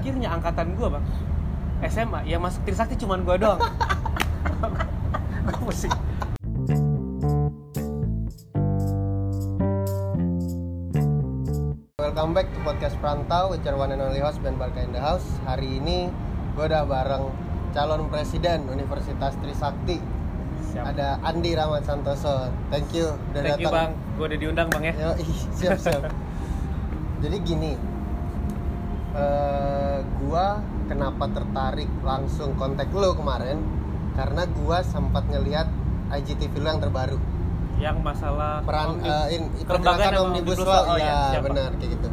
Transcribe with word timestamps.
mikirnya 0.00 0.32
angkatan 0.32 0.72
gue 0.80 0.88
bang 0.88 1.04
SMA 1.84 2.24
ya 2.24 2.40
masuk 2.40 2.64
Trisakti 2.64 2.96
cuman 2.96 3.20
gue 3.20 3.36
doang 3.36 3.60
gue 5.44 5.60
pusing 5.60 5.92
Welcome 12.00 12.32
back 12.32 12.48
to 12.48 12.58
podcast 12.64 12.96
Perantau 13.04 13.52
with 13.52 13.60
your 13.60 13.76
one 13.76 13.92
and 13.92 14.00
only 14.00 14.24
host 14.24 14.40
Ben 14.40 14.56
Barka 14.56 14.82
in 14.82 14.92
the 14.92 15.00
house. 15.00 15.24
Hari 15.46 15.78
ini 15.78 16.10
gue 16.58 16.64
udah 16.64 16.84
bareng 16.84 17.32
calon 17.72 18.10
presiden 18.10 18.66
Universitas 18.66 19.38
Trisakti. 19.40 20.00
Siap. 20.74 20.90
Ada 20.90 21.22
Andi 21.22 21.54
Rahmat 21.54 21.86
Santoso. 21.86 22.50
Thank 22.68 22.92
you 22.98 23.14
udah 23.30 23.40
thank 23.40 23.62
you 23.62 23.70
bang 23.72 23.94
datang. 23.94 24.16
gue 24.18 24.24
udah 24.26 24.38
diundang 24.42 24.68
bang 24.68 24.84
ya 24.90 24.94
Yo, 25.00 25.10
siap 25.54 25.78
siap. 25.80 26.02
Jadi 27.24 27.36
gini, 27.46 27.72
eh 29.16 29.79
gua 30.22 30.60
kenapa 30.86 31.30
tertarik 31.30 31.90
langsung 32.02 32.54
kontak 32.58 32.90
lo 32.90 33.14
kemarin? 33.14 33.62
Karena 34.18 34.42
gua 34.50 34.82
sempat 34.82 35.24
ngelihat 35.30 35.70
IGTV 36.10 36.54
lo 36.58 36.68
yang 36.74 36.82
terbaru. 36.82 37.18
yang 37.80 38.04
masalah 38.04 38.60
peran 38.60 39.00
eh, 39.00 39.40
in, 39.40 39.48
pergerakan 39.64 40.28
omnibus 40.28 40.60
law 40.60 40.84
Law. 40.84 40.92
Oh, 40.92 40.96
siap, 41.00 41.40
Pak. 41.40 41.48
benar 41.48 41.70
kayak 41.80 41.96
gitu 41.96 42.08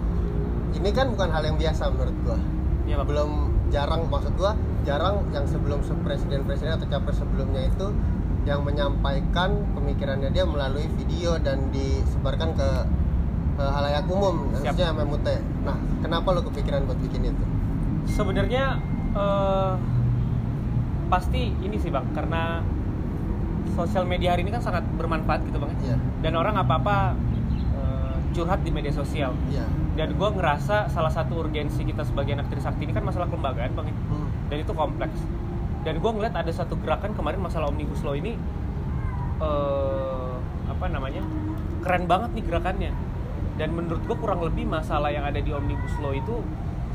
ini 0.79 0.89
kan 0.95 1.11
bukan 1.11 1.27
hal 1.27 1.43
yang 1.43 1.59
biasa 1.59 1.91
menurut 1.91 2.15
gua 2.23 2.39
Bang. 2.87 3.03
belum 3.03 3.31
jarang 3.67 4.07
maksud 4.07 4.31
gua 4.39 4.55
jarang 4.87 5.27
yang 5.35 5.43
sebelum 5.43 5.83
presiden 6.07 6.47
presiden 6.47 6.79
atau 6.79 6.87
capres 6.87 7.19
sebelumnya 7.19 7.67
itu 7.67 7.91
yang 8.47 8.63
menyampaikan 8.63 9.67
pemikirannya 9.75 10.31
dia 10.31 10.47
melalui 10.47 10.87
video 10.95 11.35
dan 11.43 11.67
disebarkan 11.75 12.55
ke 12.55 12.69
halayak 13.59 14.07
umum 14.07 14.47
Siap. 14.55 14.71
harusnya 14.71 14.95
MMUT 14.95 15.27
nah 15.67 15.75
kenapa 15.99 16.27
lo 16.31 16.41
kepikiran 16.47 16.87
buat 16.87 16.99
bikin 17.03 17.27
itu 17.27 17.45
sebenarnya 18.07 18.79
eh, 19.13 19.73
pasti 21.07 21.53
ini 21.63 21.77
sih 21.79 21.91
bang 21.91 22.07
karena 22.11 22.63
sosial 23.75 24.07
media 24.07 24.33
hari 24.33 24.47
ini 24.47 24.51
kan 24.51 24.63
sangat 24.63 24.83
bermanfaat 24.95 25.43
gitu 25.47 25.59
bang 25.59 25.71
ya. 25.77 25.93
iya 25.93 25.97
dan 26.23 26.33
orang 26.35 26.55
apa 26.57 26.73
apa 26.79 26.97
curhat 28.37 28.61
di 28.61 28.69
media 28.69 28.93
sosial 28.93 29.33
iya 29.49 29.65
dan 29.97 30.13
gue 30.13 30.29
ngerasa 30.29 30.93
salah 30.93 31.09
satu 31.09 31.41
urgensi 31.41 31.81
kita 31.81 32.05
sebagai 32.05 32.37
anak 32.37 32.53
Trisakti 32.53 32.85
ini 32.85 32.93
kan 32.93 33.01
masalah 33.01 33.25
kelembagaan 33.33 33.73
bang 33.73 33.87
ya. 33.89 33.95
Hmm. 34.13 34.29
dan 34.53 34.57
itu 34.61 34.73
kompleks 34.77 35.17
dan 35.81 35.97
gue 35.97 36.11
ngeliat 36.13 36.37
ada 36.37 36.51
satu 36.53 36.77
gerakan 36.77 37.17
kemarin 37.17 37.41
masalah 37.41 37.73
omnibus 37.73 38.05
law 38.05 38.13
ini 38.13 38.37
eh 39.41 40.33
apa 40.69 40.85
namanya 40.93 41.25
keren 41.81 42.05
banget 42.05 42.29
nih 42.37 42.43
gerakannya 42.45 42.91
dan 43.57 43.73
menurut 43.73 44.05
gue 44.05 44.17
kurang 44.21 44.45
lebih 44.45 44.69
masalah 44.69 45.09
yang 45.09 45.25
ada 45.25 45.41
di 45.41 45.49
omnibus 45.49 45.97
law 45.97 46.13
itu 46.13 46.45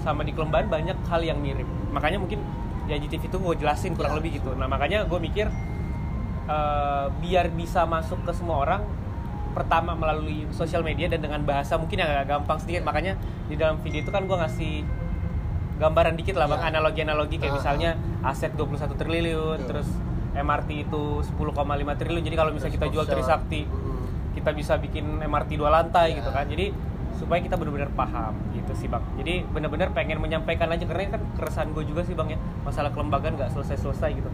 sama 0.02 0.20
di 0.20 0.30
kelembagaan 0.30 0.68
banyak 0.68 0.98
hal 1.06 1.22
yang 1.22 1.38
mirip 1.38 1.64
makanya 1.90 2.18
mungkin 2.18 2.42
di 2.82 2.92
IGTV 2.92 3.22
itu 3.24 3.38
gue 3.38 3.54
jelasin 3.56 3.94
kurang 3.94 4.14
lebih 4.14 4.36
gitu 4.36 4.52
nah 4.52 4.66
makanya 4.66 5.06
gue 5.06 5.18
mikir 5.18 5.46
eh, 6.44 7.06
biar 7.16 7.46
bisa 7.50 7.86
masuk 7.86 8.22
ke 8.22 8.32
semua 8.32 8.58
orang 8.60 8.82
pertama 9.52 9.92
melalui 9.92 10.48
sosial 10.50 10.80
media 10.80 11.06
dan 11.06 11.20
dengan 11.20 11.44
bahasa 11.44 11.76
mungkin 11.76 12.00
yang 12.00 12.08
agak 12.10 12.26
gampang 12.30 12.58
sedikit 12.58 12.82
makanya 12.82 13.14
di 13.46 13.54
dalam 13.54 13.76
video 13.78 14.00
itu 14.00 14.08
kan 14.08 14.24
gue 14.24 14.32
ngasih 14.34 14.74
gambaran 15.76 16.14
dikit 16.14 16.36
lah 16.36 16.46
bang 16.46 16.60
Ya. 16.60 16.68
analogi-analogi 16.70 17.36
kayak 17.36 17.52
Ah, 17.52 17.56
misalnya 17.58 17.90
aset 18.22 18.52
21 18.54 18.96
triliun 18.96 19.58
Betul. 19.58 19.68
terus 19.68 19.88
MRT 20.32 20.70
itu 20.82 21.02
10,5 21.20 21.52
triliun 21.92 22.22
jadi 22.22 22.32
kalau 22.34 22.50
misalnya 22.50 22.74
kita 22.74 22.88
jual. 22.88 23.04
Trisakti 23.04 23.68
kita 24.32 24.50
bisa 24.56 24.80
bikin 24.80 25.20
MRT 25.20 25.50
dua 25.54 25.68
lantai 25.70 26.16
Ya. 26.16 26.24
gitu 26.24 26.30
kan 26.32 26.48
jadi 26.48 26.72
supaya 27.16 27.40
kita 27.44 27.56
benar-benar 27.58 27.90
paham 27.92 28.34
gitu 28.56 28.72
sih 28.76 28.88
bang. 28.88 29.02
Jadi 29.20 29.44
benar-benar 29.50 29.92
pengen 29.92 30.18
menyampaikan 30.20 30.68
aja 30.72 30.84
karena 30.84 31.02
ini 31.08 31.12
kan 31.14 31.22
keresahan 31.36 31.68
gue 31.72 31.84
juga 31.84 32.02
sih 32.04 32.14
bang 32.16 32.34
ya. 32.34 32.38
Masalah 32.64 32.90
kelembagaan 32.92 33.36
nggak 33.36 33.52
selesai-selesai 33.52 34.10
gitu. 34.16 34.30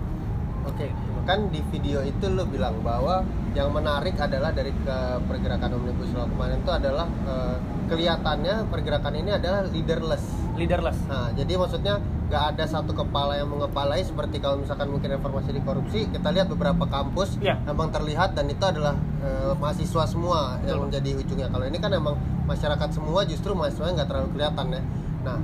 Oke, 0.69 0.93
kan 1.25 1.49
di 1.49 1.65
video 1.73 2.05
itu 2.05 2.29
lo 2.29 2.45
bilang 2.45 2.85
bahwa 2.85 3.25
yang 3.57 3.73
menarik 3.73 4.21
adalah 4.21 4.53
dari 4.53 4.69
ke 4.69 4.99
pergerakan 5.25 5.81
omnibus 5.81 6.13
law 6.13 6.29
kemarin 6.29 6.61
itu 6.61 6.73
adalah 6.75 7.09
eh, 7.25 7.57
kelihatannya 7.89 8.69
pergerakan 8.69 9.15
ini 9.17 9.31
adalah 9.33 9.65
leaderless. 9.65 10.25
leaderless. 10.61 10.99
Nah, 11.09 11.33
jadi 11.33 11.57
maksudnya 11.57 12.03
nggak 12.29 12.45
ada 12.55 12.65
satu 12.69 12.93
kepala 12.93 13.41
yang 13.41 13.49
mengepalai 13.49 14.05
seperti 14.05 14.37
kalau 14.37 14.61
misalkan 14.61 14.93
mungkin 14.93 15.17
informasi 15.17 15.49
di 15.49 15.65
korupsi, 15.65 16.13
kita 16.13 16.29
lihat 16.29 16.47
beberapa 16.47 16.85
kampus 16.85 17.41
Iya. 17.41 17.57
emang 17.65 17.89
terlihat 17.89 18.37
dan 18.37 18.47
itu 18.47 18.61
adalah 18.61 18.93
eh, 19.19 19.53
mahasiswa 19.57 20.05
semua 20.05 20.61
yang 20.63 20.79
Betul. 20.79 20.85
menjadi 20.93 21.11
ujungnya. 21.19 21.49
Kalau 21.49 21.65
ini 21.65 21.79
kan 21.81 21.91
emang 21.91 22.15
masyarakat 22.45 22.89
semua 22.93 23.25
justru 23.25 23.57
mahasiswanya 23.57 24.05
nggak 24.05 24.09
terlalu 24.09 24.29
kelihatan 24.37 24.67
ya. 24.71 24.83
Nah, 25.19 25.37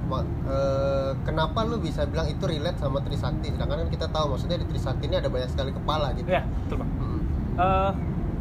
eh, 0.47 1.11
kenapa 1.25 1.59
lu 1.65 1.81
bisa 1.81 2.05
bilang 2.05 2.28
itu 2.28 2.44
relate 2.44 2.78
sama 2.78 3.00
Trisakti? 3.00 3.49
Sedangkan 3.50 3.83
kan 3.83 3.89
kita 3.89 4.06
tahu 4.06 4.37
maksudnya 4.37 4.61
di 4.61 4.67
Trisakti 4.69 5.09
ini 5.09 5.17
ada 5.19 5.33
banyak 5.33 5.50
sekali 5.50 5.73
kepala 5.73 6.12
gitu. 6.15 6.28
ya 6.28 6.44
betul 6.44 6.78
bang 6.78 6.91
Mm. 6.94 7.21
Eh, 7.55 7.91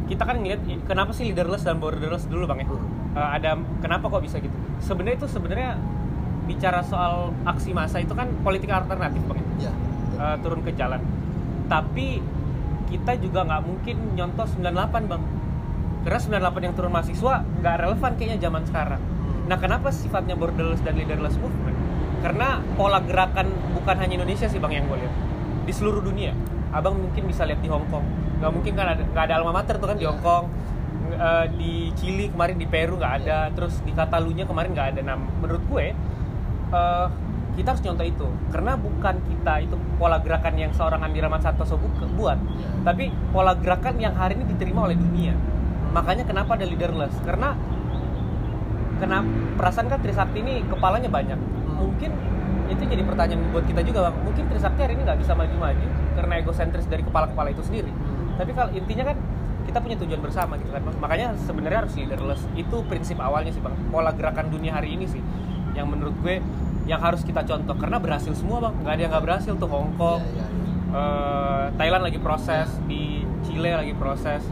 kita 0.04 0.22
kan 0.22 0.36
ngeliat 0.36 0.60
kenapa 0.84 1.16
sih 1.16 1.24
leaderless 1.24 1.64
dan 1.64 1.80
borderless 1.80 2.28
dulu 2.28 2.44
bang 2.44 2.60
ya. 2.60 2.68
Eh, 3.14 3.28
ada 3.40 3.50
kenapa 3.80 4.04
kok 4.06 4.20
bisa 4.20 4.36
gitu 4.36 4.52
sebenarnya 4.78 5.16
itu 5.16 5.26
sebenarnya 5.26 5.70
bicara 6.44 6.80
soal 6.80 7.32
aksi 7.42 7.70
massa 7.70 7.98
itu 7.98 8.12
kan 8.12 8.28
politik 8.40 8.68
alternatif 8.68 9.20
bang 9.24 9.38
ya 9.58 9.64
Ya. 9.64 9.72
eh, 10.14 10.36
turun 10.40 10.60
ke 10.60 10.70
jalan. 10.72 11.00
Tapi 11.64 12.20
kita 12.86 13.16
juga 13.16 13.42
nggak 13.42 13.62
mungkin 13.62 13.96
nyontoh 14.14 14.46
98 14.46 14.70
bang. 15.04 15.22
Karena 16.04 16.20
98 16.20 16.62
yang 16.62 16.74
turun 16.74 16.92
mahasiswa 16.92 17.34
nggak 17.58 17.74
relevan 17.78 18.12
kayaknya 18.14 18.38
zaman 18.40 18.62
sekarang. 18.64 19.00
Hmm. 19.00 19.48
Nah 19.48 19.56
kenapa 19.56 19.88
sifatnya 19.88 20.34
borderless 20.34 20.80
dan 20.80 20.94
leaderless 20.94 21.34
movement? 21.36 21.74
Karena 22.20 22.60
pola 22.74 23.00
gerakan 23.00 23.48
bukan 23.74 23.96
hanya 23.98 24.14
Indonesia 24.14 24.46
sih 24.46 24.56
bang 24.56 24.72
yang 24.74 24.86
gue 24.86 24.98
lihat 24.98 25.14
di 25.64 25.72
seluruh 25.72 26.00
dunia. 26.00 26.36
Abang 26.70 26.94
mungkin 26.94 27.24
bisa 27.24 27.42
lihat 27.42 27.58
di 27.58 27.68
Hong 27.68 27.88
Kong. 27.88 28.04
Nggak 28.38 28.50
mungkin 28.50 28.72
kan 28.74 28.86
ada 28.90 29.02
nggak 29.02 29.24
ada 29.24 29.34
alma 29.34 29.52
mater 29.54 29.76
tuh 29.76 29.88
kan 29.88 29.96
di 29.96 30.04
Iya. 30.04 30.12
Hong 30.12 30.20
Kong. 30.20 30.44
Eh, 31.06 31.46
di 31.54 31.72
Chili 31.94 32.26
kemarin 32.28 32.56
di 32.56 32.66
Peru 32.66 32.96
nggak 32.96 33.14
ada. 33.22 33.48
Terus 33.50 33.80
di 33.80 33.92
Catalunya 33.92 34.44
kemarin 34.44 34.70
nggak 34.72 34.88
ada. 34.92 35.00
Nah 35.02 35.16
menurut 35.16 35.64
gue 35.64 35.86
eh, 36.74 37.06
kita 37.54 37.70
harus 37.70 37.82
nyontoh 37.86 38.06
itu. 38.06 38.26
Karena 38.50 38.74
bukan 38.74 39.14
kita 39.30 39.54
itu 39.62 39.76
pola 39.96 40.18
gerakan 40.18 40.54
yang 40.58 40.74
seorang 40.74 41.00
Andi 41.00 41.22
Rahmat 41.22 41.40
Santoso 41.46 41.78
bu- 41.78 42.10
buat. 42.18 42.38
Ya. 42.38 42.68
tapi 42.82 43.14
pola 43.30 43.54
gerakan 43.54 43.94
yang 44.02 44.14
hari 44.18 44.34
ini 44.34 44.44
diterima 44.50 44.90
oleh 44.90 44.98
dunia. 44.98 45.38
Makanya 45.94 46.26
kenapa 46.26 46.58
ada 46.58 46.66
leaderless? 46.66 47.14
Karena 47.22 47.54
kenapa 48.98 49.26
perasaan 49.58 49.86
kan 49.86 50.02
Trisakti 50.02 50.42
ini 50.42 50.66
kepalanya 50.66 51.10
banyak. 51.10 51.38
Mungkin 51.74 52.10
itu 52.64 52.82
jadi 52.82 53.02
pertanyaan 53.06 53.40
buat 53.54 53.64
kita 53.68 53.86
juga 53.86 54.10
bang. 54.10 54.16
Mungkin 54.24 54.44
Trisakti 54.50 54.80
hari 54.82 54.92
ini 54.98 55.02
nggak 55.06 55.20
bisa 55.22 55.32
maju-maju 55.38 55.86
karena 56.18 56.32
egosentris 56.42 56.86
dari 56.90 57.02
kepala-kepala 57.06 57.54
itu 57.54 57.62
sendiri. 57.62 57.90
Tapi 58.34 58.50
kalau 58.50 58.70
intinya 58.74 59.14
kan 59.14 59.16
kita 59.64 59.78
punya 59.80 59.96
tujuan 59.96 60.20
bersama 60.20 60.60
gitu 60.60 60.68
kan 60.76 60.84
makanya 61.00 61.32
sebenarnya 61.38 61.86
harus 61.86 61.94
leaderless. 61.94 62.42
Itu 62.58 62.82
prinsip 62.90 63.22
awalnya 63.22 63.54
sih 63.54 63.62
bang. 63.62 63.74
Pola 63.94 64.10
gerakan 64.10 64.50
dunia 64.50 64.74
hari 64.74 64.98
ini 64.98 65.06
sih. 65.06 65.22
Yang 65.74 65.86
menurut 65.90 66.14
gue 66.22 66.38
yang 66.84 67.00
harus 67.00 67.24
kita 67.24 67.42
contoh. 67.42 67.74
Karena 67.76 67.96
berhasil 67.98 68.32
semua 68.36 68.60
bang. 68.60 68.74
Nggak 68.80 68.92
ada 68.92 69.00
yang 69.00 69.12
nggak 69.12 69.24
berhasil 69.24 69.52
tuh 69.56 69.68
Hong 69.68 69.92
Kong 69.96 70.20
Ya, 70.20 70.44
ya, 70.44 70.46
ya. 70.46 70.72
eh, 70.92 71.64
Thailand 71.76 72.02
lagi 72.04 72.18
proses 72.20 72.68
di 72.84 73.24
Chile 73.44 73.72
lagi 73.72 73.92
proses 73.94 74.42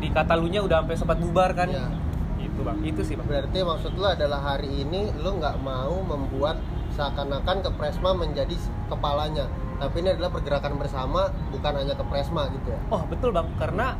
di 0.00 0.08
Catalunya 0.08 0.60
udah 0.60 0.84
sampai 0.84 0.96
sempat 0.96 1.18
bubar 1.20 1.52
kan? 1.52 1.68
Ya. 1.68 1.88
itu 2.36 2.60
bang. 2.60 2.78
Itu 2.84 3.00
sih 3.02 3.16
bang. 3.16 3.26
Berarti 3.26 3.58
maksud 3.60 3.92
lu 3.96 4.04
adalah 4.04 4.40
hari 4.40 4.84
ini 4.84 5.10
lu 5.18 5.40
nggak 5.40 5.58
mau 5.60 5.96
membuat 6.04 6.60
seakan-akan 6.94 7.66
Kepresma 7.66 8.14
menjadi 8.14 8.54
kepalanya, 8.86 9.50
tapi 9.82 9.98
ini 9.98 10.14
adalah 10.14 10.30
pergerakan 10.30 10.78
bersama, 10.78 11.26
bukan 11.50 11.72
hanya 11.74 11.98
Kepresma 11.98 12.46
gitu 12.54 12.70
ya. 12.70 12.78
oh 12.88 13.02
betul 13.10 13.34
bang. 13.34 13.48
Karena 13.58 13.98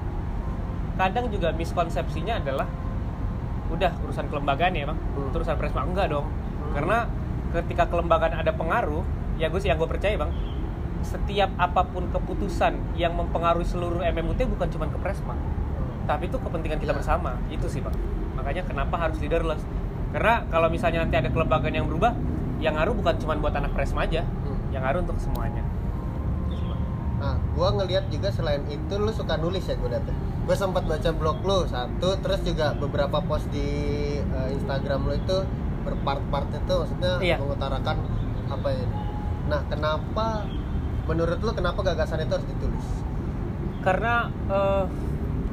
kadang 0.95 1.27
juga 1.27 1.51
miskonsepsinya 1.51 2.39
adalah 2.39 2.71
udah 3.67 3.91
urusan 4.07 4.31
kelembagaan 4.31 4.79
ya 4.79 4.87
bang. 4.87 4.99
Hmm. 5.19 5.35
urusan 5.35 5.57
presma 5.59 5.83
enggak 5.83 6.07
dong. 6.15 6.31
Karena 6.71 7.11
ketika 7.55 7.87
kelembagaan 7.87 8.35
ada 8.35 8.51
pengaruh 8.51 9.07
ya 9.37 9.47
gue 9.47 9.59
sih 9.59 9.71
yang 9.71 9.79
gue 9.79 9.87
percaya 9.87 10.15
bang 10.15 10.33
setiap 11.05 11.53
apa 11.55 11.85
pun 11.85 12.09
keputusan 12.11 12.97
yang 12.97 13.13
mempengaruhi 13.13 13.63
seluruh 13.63 14.01
MMUT 14.01 14.41
bukan 14.49 14.69
cuma 14.69 14.89
ke 14.89 14.99
presma 14.99 15.37
tapi 16.05 16.27
itu 16.27 16.37
kepentingan 16.37 16.79
kita 16.79 16.93
Ya. 16.93 16.99
bersama 16.99 17.39
itu 17.49 17.67
sih 17.69 17.79
bang 17.79 17.95
makanya 18.35 18.65
kenapa 18.65 18.99
harus 18.99 19.17
leaderless 19.19 19.63
karena 20.11 20.43
kalau 20.49 20.67
misalnya 20.69 21.03
nanti 21.03 21.17
ada 21.17 21.29
kelembagaan 21.29 21.75
yang 21.75 21.87
berubah 21.87 22.15
yang 22.59 22.75
ngaruh 22.75 22.95
bukan 22.95 23.15
cuma 23.19 23.35
buat 23.37 23.53
anak 23.53 23.73
presma 23.73 24.03
aja 24.03 24.23
Hmm. 24.23 24.59
yang 24.71 24.83
ngaruh 24.83 25.03
untuk 25.03 25.19
semuanya. 25.19 25.63
Nah, 27.15 27.41
gua 27.53 27.73
ngelihat 27.73 28.07
juga 28.09 28.29
selain 28.29 28.61
itu 28.67 28.95
lu 28.95 29.09
suka 29.09 29.35
nulis 29.35 29.65
ya 29.65 29.75
gue 29.75 29.89
liat 29.89 30.05
ya. 30.05 30.15
Gue 30.45 30.53
sempat 30.53 30.85
baca 30.85 31.09
blog 31.11 31.41
lu 31.41 31.65
satu, 31.65 32.21
terus 32.21 32.45
juga 32.45 32.77
beberapa 32.77 33.17
post 33.19 33.49
di 33.49 33.65
eh, 34.21 34.49
Instagram 34.53 35.09
lu 35.09 35.15
itu 35.17 35.37
berpart-part 35.85 36.49
itu 36.51 36.75
maksudnya 36.75 37.13
Iya. 37.19 37.37
mengutarakan 37.39 37.97
apa 38.47 38.69
ya. 38.69 38.87
Nah, 39.45 39.61
kenapa 39.67 40.27
menurut 41.05 41.39
lu 41.39 41.53
kenapa 41.53 41.81
gagasan 41.85 42.19
itu 42.21 42.33
harus 42.33 42.49
ditulis? 42.49 42.87
karena 43.81 44.33
nulis, 44.49 44.89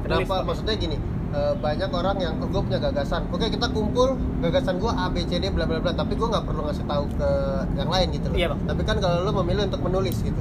Kenapa 0.02 0.40
Bang. 0.40 0.48
maksudnya 0.48 0.74
gini, 0.74 0.96
eh, 1.30 1.54
banyak 1.54 1.86
orang 1.88 2.16
yang 2.16 2.34
gue 2.40 2.58
punya 2.58 2.80
gagasan 2.80 3.28
oke 3.28 3.44
kita 3.44 3.68
kumpul 3.68 4.16
gagasan 4.40 4.76
gue 4.76 4.88
A 4.88 5.06
B 5.06 5.22
C 5.22 5.36
D 5.36 5.46
bla 5.46 5.62
bla 5.62 5.78
bla 5.78 5.92
tapi 5.92 6.12
gue 6.12 6.26
nggak 6.26 6.42
perlu 6.42 6.64
ngasih 6.64 6.82
tahu 6.82 7.04
ke 7.12 7.30
yang 7.74 7.86
lain 7.86 8.08
gitu 8.10 8.26
loh 8.26 8.34
Iya, 8.34 8.46
Bang. 8.48 8.60
tapi 8.66 8.82
kan 8.82 8.96
kalau 8.98 9.22
lo 9.22 9.36
memilih 9.38 9.68
untuk 9.68 9.80
menulis 9.80 10.16
gitu 10.18 10.40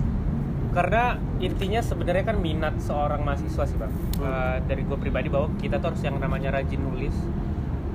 karena 0.71 1.03
intinya 1.37 1.83
sebenarnya 1.83 2.23
kan 2.25 2.39
minat 2.39 2.79
seorang 2.79 3.21
mahasiswa 3.21 3.63
sih 3.65 3.75
bang 3.75 3.91
Hmm. 3.91 4.23
Eh, 4.23 4.57
dari 4.65 4.81
gue 4.81 4.95
pribadi 4.95 5.27
bahwa 5.27 5.51
kita 5.57 5.75
tuh 5.77 5.91
harus 5.91 6.01
yang 6.01 6.15
namanya 6.15 6.49
rajin 6.49 6.79
nulis 6.79 7.11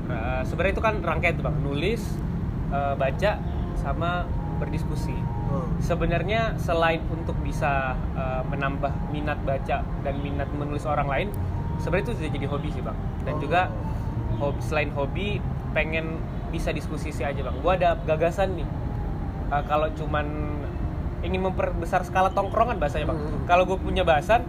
Eh, 0.06 0.42
sebenarnya 0.44 0.72
itu 0.72 0.80
kan 0.80 0.94
rangkaian 1.00 1.34
tuh 1.34 1.44
bang 1.44 1.56
nulis 1.60 2.02
eh, 2.68 2.94
baca 2.94 3.32
sama 3.74 4.22
berdiskusi 4.56 5.14
Hmm. 5.46 5.78
sebenarnya 5.78 6.58
selain 6.58 6.98
untuk 7.08 7.38
bisa 7.38 7.94
eh, 8.12 8.42
menambah 8.44 8.90
minat 9.08 9.38
baca 9.40 9.82
dan 9.82 10.14
minat 10.18 10.50
menulis 10.52 10.82
orang 10.84 11.06
lain 11.06 11.28
sebenarnya 11.76 12.04
itu 12.04 12.14
sudah 12.18 12.30
jadi 12.32 12.46
hobi 12.46 12.68
sih 12.68 12.82
bang 12.82 12.98
dan 13.22 13.34
Oh. 13.34 13.40
juga 13.40 13.60
hobi 14.36 14.58
selain 14.60 14.90
hobi 14.90 15.38
pengen 15.70 16.18
bisa 16.48 16.70
diskusi 16.70 17.10
sih 17.10 17.22
aja 17.22 17.38
bang 17.40 17.54
gue 17.56 17.72
ada 17.72 17.94
gagasan 18.00 18.54
nih 18.54 18.68
Eh, 19.46 19.62
kalau 19.64 19.86
cuman 19.92 20.26
ingin 21.20 21.38
memperbesar 21.40 22.02
skala 22.02 22.30
tongkrongan 22.30 22.78
bahasanya 22.78 23.06
bang 23.06 23.18
Hmm. 23.20 23.46
kalau 23.46 23.62
gue 23.64 23.78
punya 23.78 24.02
bahasan 24.02 24.42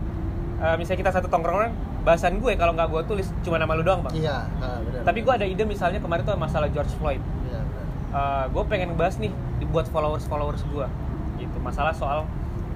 eh, 0.57 0.75
misalnya 0.75 0.99
kita 0.99 1.11
satu 1.13 1.29
tongkrongan 1.29 1.69
bahasan 2.07 2.39
gue 2.39 2.55
kalau 2.55 2.71
nggak 2.71 2.87
gue 2.87 3.01
tulis 3.03 3.27
cuma 3.43 3.59
nama 3.59 3.75
lu 3.75 3.83
doang 3.83 3.99
bang. 4.07 4.15
Iya 4.15 4.47
ah, 4.63 4.79
benar 4.79 5.03
tapi 5.03 5.19
gue 5.27 5.33
ada 5.35 5.43
ide 5.43 5.67
misalnya 5.67 5.99
kemarin 5.99 6.23
tuh 6.23 6.39
masalah 6.39 6.71
George 6.71 6.95
Floyd. 6.95 7.19
Iya 7.19 7.59
benar 7.67 8.47
gue 8.47 8.63
pengen 8.71 8.95
bahas 8.95 9.19
nih 9.19 9.35
dibuat 9.59 9.91
followers 9.91 10.23
followers 10.23 10.63
gue 10.63 10.87
gitu. 11.43 11.57
Masalah 11.59 11.91
soal 11.91 12.23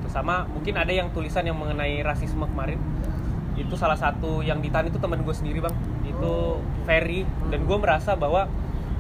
itu. 0.01 0.07
Sama 0.11 0.49
mungkin 0.49 0.75
ada 0.75 0.91
yang 0.91 1.13
tulisan 1.13 1.45
yang 1.45 1.55
mengenai 1.55 2.01
rasisme 2.03 2.43
kemarin. 2.43 2.81
Itu 3.55 3.77
salah 3.77 3.95
satu 3.95 4.41
yang 4.41 4.59
ditahan 4.59 4.89
itu 4.89 4.97
teman 4.97 5.21
gue 5.21 5.35
sendiri 5.35 5.61
bang. 5.61 5.75
Itu 6.03 6.59
Ferry. 6.83 7.23
Dan 7.53 7.69
gue 7.69 7.77
merasa 7.77 8.17
bahwa 8.17 8.49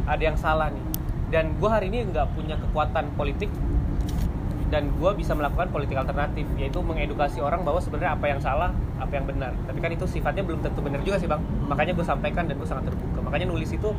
ada 0.05 0.21
yang 0.21 0.37
salah 0.37 0.69
nih. 0.69 0.85
Dan 1.33 1.57
gue 1.57 1.69
hari 1.69 1.89
ini 1.89 2.07
nggak 2.07 2.37
punya 2.37 2.55
kekuatan 2.59 3.17
politik 3.17 3.49
dan 4.71 4.87
gue 4.87 5.11
bisa 5.19 5.35
melakukan 5.35 5.67
politik 5.67 5.99
alternatif 5.99 6.47
yaitu 6.55 6.79
mengedukasi 6.79 7.43
orang 7.43 7.67
bahwa 7.67 7.83
sebenarnya 7.83 8.15
apa 8.15 8.25
yang 8.31 8.39
salah 8.39 8.71
apa 9.03 9.13
yang 9.19 9.27
benar. 9.27 9.51
Tapi 9.67 9.77
kan 9.83 9.91
itu 9.91 10.07
sifatnya 10.07 10.47
belum 10.47 10.63
tentu 10.63 10.79
benar 10.79 11.03
juga 11.03 11.19
sih 11.19 11.27
bang. 11.27 11.43
Makanya 11.67 11.91
gue 11.91 12.05
sampaikan 12.07 12.47
dan 12.47 12.55
gue 12.55 12.65
sangat 12.65 12.87
terbuka. 12.87 13.19
Makanya 13.19 13.51
nulis 13.51 13.67
itu 13.75 13.91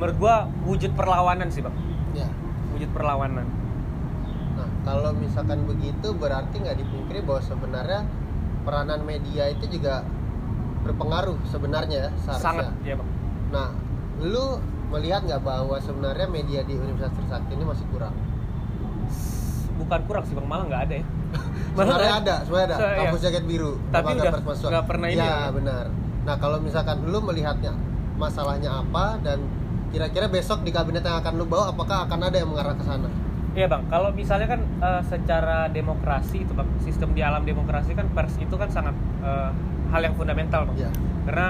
menurut 0.00 0.16
gue 0.16 0.34
wujud 0.64 0.96
perlawanan 0.96 1.52
sih 1.52 1.60
bang. 1.60 1.76
Ya. 2.16 2.28
Wujud 2.72 2.88
perlawanan. 2.96 3.44
Nah, 4.56 4.68
kalau 4.88 5.12
misalkan 5.12 5.68
begitu 5.68 6.08
berarti 6.16 6.56
nggak 6.56 6.80
dipungkiri 6.80 7.20
bahwa 7.28 7.44
sebenarnya 7.44 8.00
peranan 8.64 9.04
media 9.04 9.52
itu 9.52 9.68
juga 9.68 10.08
berpengaruh 10.88 11.36
sebenarnya 11.52 12.08
ya, 12.08 12.10
seharusnya. 12.24 12.40
sangat 12.40 12.66
ya 12.80 12.96
bang. 12.96 13.08
Nah, 13.52 13.68
lu 14.24 14.56
melihat 14.88 15.20
nggak 15.28 15.44
bahwa 15.44 15.76
sebenarnya 15.84 16.26
media 16.32 16.64
di 16.64 16.80
Universitas 16.80 17.12
Trisakti 17.12 17.52
ini 17.60 17.64
masih 17.68 17.84
kurang? 17.92 18.16
Bukan 19.78 20.00
kurang 20.10 20.24
sih 20.26 20.34
bang 20.34 20.46
malah 20.50 20.64
nggak 20.66 20.82
ada 20.90 20.94
ya 20.98 21.06
Sebenarnya 21.78 22.14
ada, 22.18 22.34
sebenarnya 22.42 22.66
ada. 22.74 22.76
Iya. 22.80 22.98
Kampus 23.06 23.20
jaket 23.22 23.44
biru. 23.46 23.72
Tapi 23.94 24.08
udah 24.18 24.32
nggak 24.42 24.86
pernah 24.88 25.06
ini 25.06 25.20
Ya, 25.22 25.30
ya? 25.30 25.50
benar. 25.54 25.84
Nah, 26.26 26.34
kalau 26.42 26.58
misalkan 26.58 26.96
lu 27.06 27.18
melihatnya 27.22 27.72
masalahnya 28.18 28.82
apa 28.82 29.16
dan 29.22 29.46
kira-kira 29.94 30.26
besok 30.26 30.66
di 30.66 30.74
kabinet 30.74 31.06
yang 31.06 31.22
akan 31.22 31.38
lu 31.38 31.46
bawa 31.46 31.70
apakah 31.70 32.04
akan 32.10 32.28
ada 32.28 32.36
yang 32.36 32.50
mengarah 32.50 32.74
ke 32.74 32.82
sana? 32.82 33.08
Iya 33.56 33.66
bang, 33.70 33.82
kalau 33.88 34.10
misalnya 34.12 34.48
kan 34.50 34.60
eh, 34.60 35.02
secara 35.08 35.70
demokrasi 35.72 36.44
itu 36.44 36.52
bang, 36.52 36.68
sistem 36.82 37.14
di 37.16 37.22
alam 37.24 37.46
demokrasi 37.46 37.96
kan 37.96 38.10
pers 38.12 38.36
itu 38.36 38.54
kan 38.58 38.68
sangat 38.68 38.94
eh, 39.22 39.50
hal 39.94 40.00
yang 40.02 40.14
fundamental 40.18 40.68
bang. 40.68 40.88
Ya. 40.88 40.90
Karena 41.30 41.48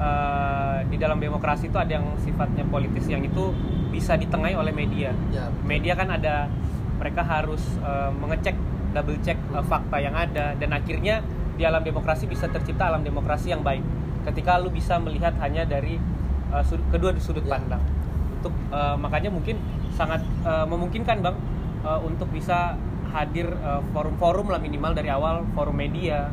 eh, 0.00 0.76
di 0.90 0.96
dalam 0.96 1.20
demokrasi 1.20 1.70
itu 1.70 1.78
ada 1.78 1.92
yang 1.92 2.16
sifatnya 2.18 2.64
politis 2.66 3.04
yang 3.06 3.20
itu 3.20 3.52
bisa 3.92 4.16
ditengahi 4.16 4.56
oleh 4.56 4.72
media. 4.74 5.12
Ya. 5.30 5.52
Media 5.62 5.94
kan 5.94 6.08
ada 6.10 6.50
mereka 6.98 7.22
harus 7.22 7.62
eh, 7.80 8.10
mengecek, 8.12 8.54
double 8.92 9.18
check 9.22 9.38
eh, 9.54 9.64
fakta 9.64 9.96
yang 9.98 10.14
ada 10.14 10.52
dan 10.54 10.70
akhirnya 10.70 11.22
di 11.54 11.62
alam 11.62 11.82
demokrasi 11.82 12.26
bisa 12.26 12.46
tercipta 12.46 12.86
alam 12.86 13.02
demokrasi 13.02 13.50
yang 13.50 13.62
baik. 13.62 13.82
Ketika 14.22 14.58
lu 14.58 14.68
bisa 14.68 14.98
melihat 14.98 15.32
hanya 15.38 15.62
dari 15.64 15.96
eh, 16.50 16.62
sud- 16.62 16.84
kedua 16.90 17.14
sudut 17.18 17.42
Ya. 17.42 17.56
pandang. 17.56 17.82
Untuk 18.38 18.54
eh, 18.70 18.96
makanya 18.98 19.30
mungkin 19.30 19.56
sangat 19.94 20.20
eh, 20.42 20.66
memungkinkan 20.66 21.22
bang 21.22 21.36
eh, 21.82 22.00
untuk 22.02 22.30
bisa 22.30 22.74
hadir 23.08 23.48
forum-forum 23.96 24.52
lah 24.52 24.60
minimal 24.60 24.92
dari 24.92 25.08
awal 25.08 25.40
forum 25.56 25.72
media 25.74 26.28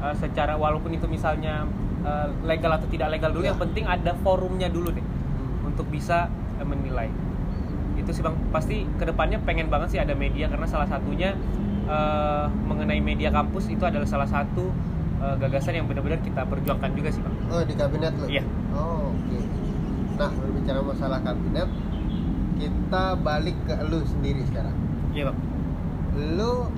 eh, 0.00 0.14
secara 0.16 0.56
walaupun 0.56 0.90
itu 0.90 1.04
misalnya 1.04 1.68
eh, 2.02 2.28
legal 2.42 2.72
atau 2.72 2.88
tidak 2.88 3.12
legal 3.12 3.30
dulu 3.30 3.44
Ya. 3.44 3.52
yang 3.52 3.60
penting 3.60 3.84
ada 3.84 4.16
forumnya 4.24 4.72
dulu 4.72 4.96
deh 4.96 5.04
untuk 5.62 5.84
bisa 5.86 6.26
eh, 6.56 6.64
menilai 6.64 7.12
itu 8.06 8.10
sih 8.12 8.22
bang 8.22 8.38
pasti 8.48 8.86
ke 8.86 9.02
depannya 9.02 9.42
pengen 9.42 9.66
banget 9.66 9.88
sih 9.90 10.00
ada 10.00 10.14
media 10.14 10.46
karena 10.46 10.62
salah 10.64 10.86
satunya 10.86 11.34
eh, 11.84 12.46
mengenai 12.62 13.02
media 13.02 13.28
kampus 13.28 13.66
itu 13.66 13.82
adalah 13.82 14.06
salah 14.06 14.30
satu 14.30 14.70
eh, 15.18 15.34
gagasan 15.36 15.74
yang 15.74 15.90
benar-benar 15.90 16.22
kita 16.22 16.46
perjuangkan 16.46 16.94
juga 16.94 17.10
sih 17.10 17.18
bang 17.18 17.34
Oh, 17.46 17.62
di 17.62 17.74
kabinet 17.74 18.14
lu? 18.14 18.26
Iya. 18.26 18.42
Oh, 18.70 19.10
oke. 19.10 19.38
Nah, 20.16 20.30
berbicara 20.32 20.80
masalah 20.80 21.18
kabinet, 21.20 21.68
kita 22.56 23.04
balik 23.20 23.54
ke 23.66 23.74
lu 23.84 24.00
sendiri 24.02 24.42
sekarang. 24.46 24.72
iya 25.10 25.28
bang 25.28 25.38
Lu 26.34 26.70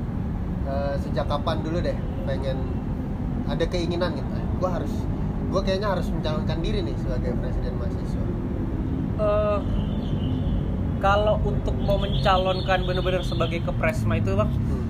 eh, 0.65 0.95
sejak 0.99 1.29
kapan 1.29 1.61
dulu 1.61 1.79
deh 1.79 1.95
pengen 2.25 2.57
ada 3.45 3.65
keinginan 3.65 4.13
gitu? 4.13 4.29
Gue 4.59 4.69
harus, 4.69 4.93
gue 5.49 5.61
kayaknya 5.63 5.93
harus 5.93 6.09
mencalonkan 6.09 6.59
diri 6.59 6.81
nih 6.83 6.97
sebagai 6.97 7.37
presiden 7.37 7.73
mahasiswa. 7.77 8.25
Eh, 9.19 9.59
kalau 10.99 11.39
untuk 11.41 11.75
mau 11.77 11.97
mencalonkan 11.97 12.83
benar-benar 12.83 13.23
sebagai 13.23 13.63
kepresma 13.63 14.17
itu 14.17 14.33
bang 14.33 14.51
Hmm. 14.51 14.87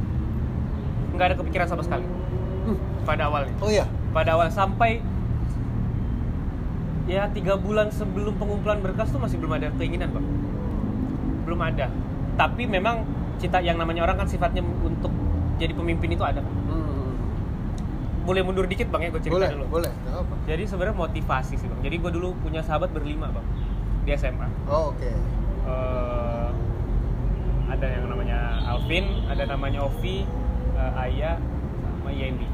nggak 1.12 1.26
ada 1.26 1.36
kepikiran 1.36 1.66
sama 1.66 1.82
sekali 1.82 2.04
Hmm. 2.64 2.78
pada 3.02 3.26
awalnya 3.26 3.52
Oh 3.58 3.68
iya. 3.68 3.84
pada 4.10 4.34
awal 4.34 4.48
sampai 4.48 5.00
ya 7.06 7.28
tiga 7.28 7.56
bulan 7.56 7.88
sebelum 7.88 8.36
pengumpulan 8.36 8.78
berkas 8.78 9.08
tuh 9.08 9.18
masih 9.18 9.36
belum 9.36 9.52
ada 9.54 9.72
keinginan 9.74 10.10
bang 10.10 10.26
belum 11.42 11.60
ada 11.62 11.88
tapi 12.36 12.64
memang 12.66 13.08
cita 13.38 13.58
yang 13.58 13.76
namanya 13.76 14.04
orang 14.04 14.18
kan 14.18 14.28
sifatnya 14.28 14.60
untuk 14.60 15.08
jadi 15.56 15.72
pemimpin 15.72 16.10
itu 16.10 16.22
ada 16.22 16.38
kan 16.38 16.54
Hmm. 16.66 17.16
boleh 18.22 18.44
mundur 18.44 18.64
dikit 18.64 18.88
bang 18.88 19.02
ya 19.02 19.10
gue 19.10 19.22
cerita 19.22 19.36
Boleh, 19.38 19.48
dulu 19.50 19.64
boleh. 19.70 19.92
Apa. 20.06 20.34
jadi 20.44 20.62
sebenarnya 20.64 20.96
motivasi 20.98 21.56
sih 21.56 21.64
bang 21.64 21.80
jadi 21.80 21.96
gue 21.98 22.10
dulu 22.12 22.36
punya 22.38 22.60
sahabat 22.60 22.92
berlima 22.92 23.28
bang 23.28 23.46
di 24.04 24.12
SMA 24.14 24.48
Oh, 24.66 24.92
oke. 24.92 25.08
Eh, 25.68 26.48
ada 27.68 27.86
yang 27.86 28.08
namanya 28.08 28.38
Alvin 28.66 29.04
ada 29.26 29.44
namanya 29.46 29.80
Ovi 29.82 30.24
eh, 30.72 30.92
Aya 30.98 31.36
sama 31.92 32.10
Yendi 32.10 32.48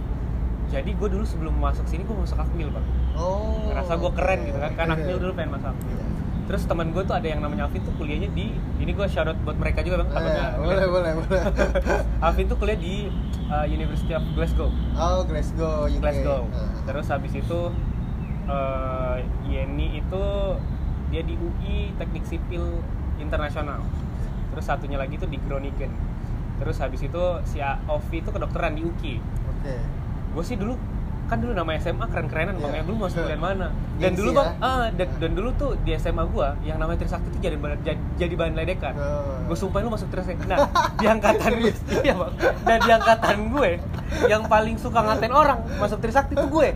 jadi 0.67 0.91
gue 0.91 1.09
dulu 1.09 1.23
sebelum 1.23 1.55
masuk 1.55 1.87
sini 1.87 2.03
gue 2.03 2.17
masuk 2.17 2.35
Akmil 2.37 2.69
bang 2.69 2.87
Oh. 3.15 3.71
ngerasa 3.71 3.95
gue 3.95 4.11
keren 4.12 4.41
gitu 4.43 4.59
kan 4.59 4.73
kan 4.75 4.87
Akmil 4.91 5.17
dulu 5.17 5.33
pengen 5.33 5.55
masuk 5.55 5.71
Akmil 5.71 5.95
Iya. 5.95 6.07
terus 6.45 6.62
teman 6.67 6.91
gue 6.91 7.00
tuh 7.00 7.15
ada 7.15 7.25
yang 7.25 7.41
namanya 7.41 7.65
Alvin 7.65 7.81
tuh 7.81 7.95
kuliahnya 7.95 8.29
di 8.29 8.50
ini 8.77 8.91
gue 8.91 9.07
shout 9.07 9.25
out 9.25 9.38
buat 9.41 9.55
mereka 9.55 9.81
juga 9.81 10.03
bang 10.03 10.09
Eh, 10.11 10.50
boleh, 10.59 10.87
boleh, 10.88 11.11
boleh. 11.17 11.43
Alvin 12.27 12.45
tuh 12.45 12.59
kuliah 12.59 12.77
di 12.77 13.07
uh, 13.47 13.65
University 13.65 14.12
of 14.12 14.27
Glasgow 14.33 14.69
Oh, 14.93 15.23
Glasgow, 15.23 15.87
UK. 15.87 16.03
Glasgow 16.03 16.50
Ah. 16.50 16.69
terus 16.83 17.07
habis 17.07 17.33
itu 17.33 17.61
uh, 18.45 19.17
Yeni 19.47 20.03
itu 20.03 20.25
dia 21.07 21.23
di 21.23 21.38
UI 21.38 21.95
Teknik 21.95 22.27
Sipil 22.27 22.83
Internasional. 23.16 23.80
Terus 24.50 24.64
satunya 24.64 24.97
lagi 24.97 25.14
tuh 25.14 25.26
di 25.26 25.38
Groningen. 25.38 25.90
Terus 26.54 26.76
habis 26.78 27.00
itu 27.00 27.23
si 27.44 27.59
Ovi 27.88 28.16
itu 28.16 28.30
kedokteran 28.30 28.73
di 28.73 28.83
UKI 28.83 29.18
Oke. 29.50 29.75
gue 30.35 30.44
sih 30.44 30.54
dulu 30.54 30.78
kan 31.25 31.40
dulu 31.40 31.50
nama 31.50 31.73
SMA 31.75 32.04
keren-kerenan 32.04 32.54
bang. 32.56 32.68
Iya. 32.68 32.78
ya 32.78 32.85
dulu 32.85 32.97
masuk 33.00 33.25
kuliah 33.25 33.40
mana? 33.40 33.68
Dan 33.97 34.12
Gengsi 34.12 34.18
dulu 34.21 34.30
ya. 34.30 34.37
bang 34.37 34.49
ah 34.61 34.87
dan, 34.92 35.09
dan 35.18 35.30
dulu 35.33 35.50
tuh 35.54 35.71
di 35.80 35.90
SMA 35.94 36.21
gue 36.23 36.49
yang 36.62 36.76
namanya 36.76 37.00
Trisakti 37.00 37.28
tuh 37.28 37.40
jadi 37.40 37.56
bahan- 37.56 37.80
jadi, 37.80 37.99
jadi 38.14 38.35
bahan 38.37 38.52
ledekan. 38.54 38.94
Oh. 38.94 39.40
gue 39.42 39.56
sumpahin 39.56 39.83
lu 39.83 39.90
masuk 39.90 40.09
Trisakti. 40.09 40.44
Nah 40.44 40.68
di 40.94 41.06
angkatan 41.09 41.50
gue 41.56 41.73
iya 42.06 42.14
bang. 42.14 42.33
Dan 42.61 42.78
di 42.78 42.90
angkatan 42.92 43.37
gue 43.50 43.71
yang 44.25 44.42
paling 44.44 44.76
suka 44.76 45.00
ngatain 45.00 45.33
orang 45.33 45.59
masuk 45.75 45.99
Trisakti 45.99 46.37
tuh 46.37 46.47
gue. 46.47 46.68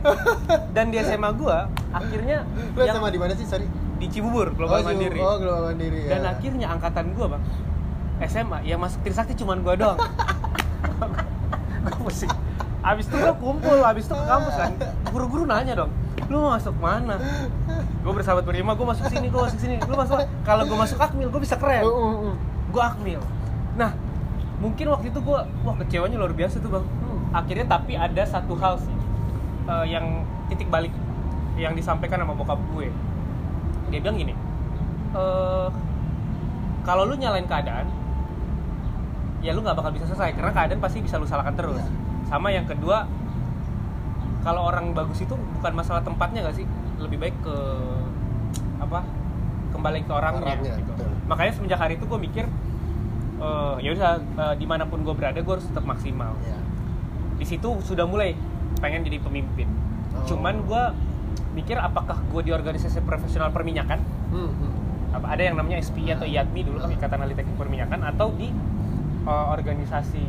Dan 0.73 0.89
di 0.89 0.99
SMA 0.99 1.29
gue 1.31 1.57
akhirnya 1.89 2.43
Lu 2.73 2.81
yang 2.81 2.97
sama 2.97 3.07
di 3.07 3.17
mana 3.17 3.31
sih, 3.33 3.45
sorry? 3.45 3.69
Di 3.99 4.07
Cibubur 4.07 4.55
Global 4.55 4.79
oh, 4.81 4.85
Mandiri. 4.87 5.19
Oh, 5.19 5.35
Global 5.37 5.63
Mandiri. 5.71 6.07
dan 6.07 6.23
ya. 6.23 6.31
akhirnya 6.33 6.67
angkatan 6.71 7.11
gue 7.11 7.25
bang 7.27 7.43
SMA 8.25 8.57
yang 8.67 8.79
masuk 8.79 8.99
Trisakti 9.03 9.35
cuman 9.35 9.63
gue 9.63 9.79
doang. 9.79 9.99
Gue 11.79 11.95
pusing. 12.03 12.27
Abis 12.83 13.07
itu 13.07 13.15
gue 13.15 13.33
kumpul 13.39 13.79
abis 13.79 14.03
itu 14.03 14.11
ke 14.11 14.25
kampus 14.27 14.55
kan. 14.59 14.71
Guru-guru 15.07 15.47
nanya 15.47 15.79
dong 15.79 15.91
lu 16.29 16.45
masuk 16.45 16.75
mana? 16.77 17.17
Gue 18.05 18.11
bersahabat 18.13 18.45
berlima 18.45 18.77
gue 18.77 18.85
masuk 18.85 19.09
sini 19.09 19.31
gue 19.31 19.41
masuk 19.41 19.59
sini 19.59 19.75
lu 19.81 19.95
masuk 19.97 20.19
kalau 20.45 20.63
gue 20.67 20.77
masuk 20.77 20.99
akmil 21.01 21.31
gue 21.31 21.41
bisa 21.41 21.57
keren. 21.57 21.81
Uh, 21.81 21.89
uh, 21.89 22.15
uh. 22.31 22.35
gue 22.69 22.81
akmil. 22.83 23.21
Nah 23.79 23.95
mungkin 24.59 24.91
waktu 24.93 25.09
itu 25.09 25.19
gue 25.23 25.39
wah 25.39 25.75
kecewanya 25.79 26.19
luar 26.19 26.35
biasa 26.35 26.59
tuh 26.59 26.69
bang. 26.69 26.85
Hmm. 26.85 27.19
akhirnya 27.31 27.65
tapi 27.71 27.95
ada 27.95 28.23
satu 28.27 28.59
hal 28.59 28.75
sih 28.81 28.95
eh, 29.71 29.85
yang 29.87 30.27
titik 30.51 30.67
balik 30.67 30.91
yang 31.55 31.71
disampaikan 31.71 32.19
sama 32.19 32.35
bokap 32.35 32.59
gue 32.75 32.91
dia 33.89 33.99
bilang 33.99 34.17
gini 34.17 34.33
eh 35.11 35.67
kalau 36.81 37.03
lu 37.03 37.15
nyalain 37.15 37.45
keadaan 37.45 37.85
ya 39.39 39.51
lu 39.51 39.61
nggak 39.61 39.75
bakal 39.75 39.91
bisa 39.91 40.05
selesai 40.05 40.33
karena 40.33 40.51
keadaan 40.51 40.79
pasti 40.79 40.99
bisa 40.99 41.15
lu 41.15 41.25
salahkan 41.25 41.53
terus 41.53 41.79
Iya. 41.79 41.87
sama 42.27 42.49
yang 42.49 42.65
kedua 42.65 43.07
kalau 44.39 44.65
orang 44.65 44.93
bagus 44.93 45.19
itu 45.19 45.33
bukan 45.33 45.73
masalah 45.73 45.99
tempatnya 45.99 46.41
gak 46.41 46.55
sih 46.55 46.65
lebih 46.97 47.19
baik 47.19 47.35
ke 47.41 47.55
apa 48.79 49.03
kembali 49.69 49.99
ke 50.01 50.11
orangnya, 50.11 50.55
Orangnya, 50.55 50.73
gitu. 50.75 50.91
betul. 50.95 51.09
makanya 51.25 51.51
semenjak 51.53 51.79
hari 51.79 51.93
itu 51.95 52.05
gue 52.05 52.19
mikir 52.19 52.45
eh 53.39 53.75
ya 53.79 53.89
udah 53.91 54.11
eh, 54.19 54.55
di 54.55 54.65
mana 54.65 54.83
pun 54.83 54.99
gue 55.01 55.11
berada 55.11 55.39
gue 55.39 55.53
harus 55.53 55.67
tetap 55.67 55.83
maksimal 55.83 56.35
Iya. 56.39 56.59
di 57.35 57.45
situ 57.45 57.69
sudah 57.81 58.03
mulai 58.03 58.35
pengen 58.77 59.03
jadi 59.03 59.19
pemimpin 59.19 59.67
Oh. 60.09 60.25
cuman 60.25 60.65
gue 60.65 60.83
mikir 61.51 61.75
apakah 61.75 62.17
gue 62.29 62.41
di 62.45 62.51
organisasi 62.53 63.01
profesional 63.01 63.49
perminyakan? 63.49 63.99
Hmm, 64.29 64.49
hmm. 64.49 64.71
apa 65.09 65.25
ada 65.33 65.41
yang 65.41 65.57
namanya 65.57 65.81
SPI 65.81 66.13
atau 66.13 66.25
IATMI 66.25 66.61
dulu 66.69 66.77
kan 66.77 66.93
Ikatan 66.93 67.17
Ahli 67.17 67.33
Teknik 67.33 67.57
Perminyakan 67.57 68.05
atau 68.05 68.29
di 68.29 68.53
eh, 69.25 69.45
organisasi 69.49 70.25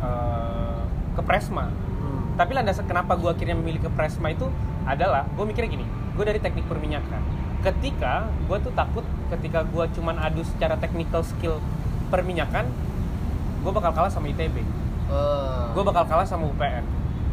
eh, 0.00 0.82
Kepresma 1.18 1.66
Hmm. 2.00 2.32
tapi 2.32 2.56
landasan 2.56 2.88
kenapa 2.88 3.12
gue 3.12 3.28
akhirnya 3.28 3.52
memilih 3.52 3.84
Kepresma 3.84 4.32
itu 4.32 4.48
adalah 4.88 5.28
gue 5.28 5.44
mikirnya 5.44 5.68
gini 5.68 5.84
gue 6.16 6.24
dari 6.24 6.40
teknik 6.40 6.64
perminyakan. 6.64 7.20
Ketika 7.60 8.24
gue 8.48 8.56
tuh 8.56 8.72
takut 8.72 9.04
ketika 9.28 9.68
gue 9.68 9.84
cuman 10.00 10.16
adu 10.16 10.40
secara 10.40 10.80
technical 10.80 11.20
skill 11.20 11.60
perminyakan 12.08 12.72
gue 13.60 13.72
bakal 13.72 13.92
kalah 13.92 14.08
sama 14.08 14.32
ITB 14.32 14.64
Ah. 15.10 15.74
gue 15.74 15.82
bakal 15.82 16.06
kalah 16.06 16.22
sama 16.22 16.46
UPN 16.46 16.86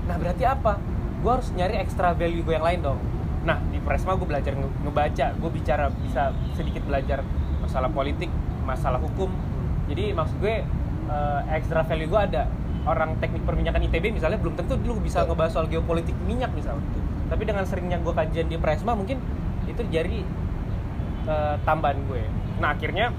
nah 0.09 0.17
berarti 0.17 0.41
apa 0.49 0.81
gue 1.27 1.35
harus 1.35 1.51
nyari 1.51 1.75
extra 1.75 2.15
value 2.15 2.39
gue 2.39 2.55
yang 2.55 2.63
lain 2.63 2.79
dong. 2.79 2.99
Nah 3.43 3.59
di 3.67 3.83
Presma 3.83 4.15
gue 4.15 4.23
belajar 4.23 4.55
nge- 4.55 4.75
ngebaca 4.79 5.25
gue 5.35 5.49
bicara 5.51 5.91
bisa 5.99 6.31
sedikit 6.55 6.87
belajar 6.87 7.19
masalah 7.59 7.91
politik 7.91 8.31
masalah 8.63 8.95
hukum. 8.95 9.27
Jadi 9.91 10.15
maksud 10.15 10.39
gue 10.39 10.63
eh, 11.11 11.41
extra 11.51 11.83
value 11.83 12.07
gue 12.07 12.21
ada. 12.31 12.47
Orang 12.87 13.19
teknik 13.19 13.43
perminyakan 13.43 13.83
ITB 13.91 14.15
misalnya 14.15 14.39
belum 14.39 14.55
tentu 14.55 14.79
dulu 14.79 15.03
bisa 15.03 15.19
Betul. 15.19 15.35
ngebahas 15.35 15.51
soal 15.51 15.67
geopolitik 15.67 16.15
minyak 16.23 16.55
misalnya. 16.55 16.87
Tapi 17.27 17.43
dengan 17.43 17.67
seringnya 17.67 17.99
gue 17.99 18.13
kajian 18.15 18.47
di 18.47 18.55
Presma 18.55 18.95
mungkin 18.95 19.19
itu 19.67 19.83
jadi 19.83 20.23
eh, 21.27 21.55
tambahan 21.67 22.07
gue. 22.07 22.23
Nah 22.63 22.71
akhirnya 22.71 23.11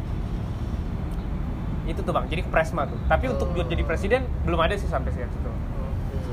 itu 1.84 2.00
tuh 2.00 2.16
bang. 2.16 2.24
Jadi 2.24 2.40
Presma 2.48 2.88
tuh. 2.88 2.96
Tapi 3.04 3.28
untuk 3.28 3.52
Oh. 3.52 3.60
buat 3.60 3.68
jadi 3.68 3.84
presiden 3.84 4.24
belum 4.48 4.60
ada 4.60 4.72
sih 4.76 4.88
sampai 4.88 5.12
saat 5.12 5.28
itu 5.28 5.44
Oke. 5.44 6.32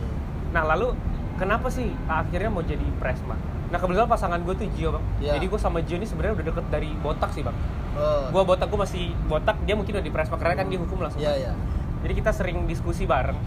Nah 0.55 0.63
lalu 0.63 0.95
kenapa 1.35 1.67
sih 1.69 1.87
akhirnya 2.07 2.49
mau 2.49 2.63
jadi 2.63 2.85
presma? 2.99 3.35
Nah 3.71 3.77
kebetulan 3.81 4.07
pasangan 4.07 4.39
gue 4.43 4.55
tuh 4.55 4.67
Gio 4.77 4.95
bang. 4.95 5.05
Iya. 5.19 5.31
Jadi 5.39 5.45
gue 5.51 5.59
sama 5.59 5.79
Gio 5.83 5.97
ini 5.99 6.07
sebenarnya 6.07 6.33
udah 6.41 6.45
deket 6.51 6.65
dari 6.71 6.89
botak 6.99 7.31
sih 7.35 7.43
bang. 7.43 7.57
Oh. 7.95 8.31
Gue 8.31 8.41
botak 8.43 8.67
gue 8.67 8.79
masih 8.79 9.11
botak, 9.27 9.57
dia 9.67 9.75
mungkin 9.75 9.99
udah 9.99 10.05
di 10.05 10.13
presma 10.13 10.35
karena 10.39 10.55
kan 10.63 10.67
dia 10.71 10.79
hukum 10.79 10.97
langsung. 10.99 11.19
Iya, 11.19 11.33
iya. 11.35 11.51
Jadi 12.05 12.13
kita 12.21 12.31
sering 12.31 12.69
diskusi 12.69 13.09
bareng. 13.09 13.37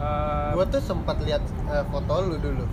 Eh, 0.00 0.50
Gua 0.56 0.64
tuh 0.64 0.80
sempat 0.80 1.20
lihat 1.20 1.44
eh, 1.68 1.84
foto 1.92 2.14
lu 2.24 2.36
dulu. 2.40 2.64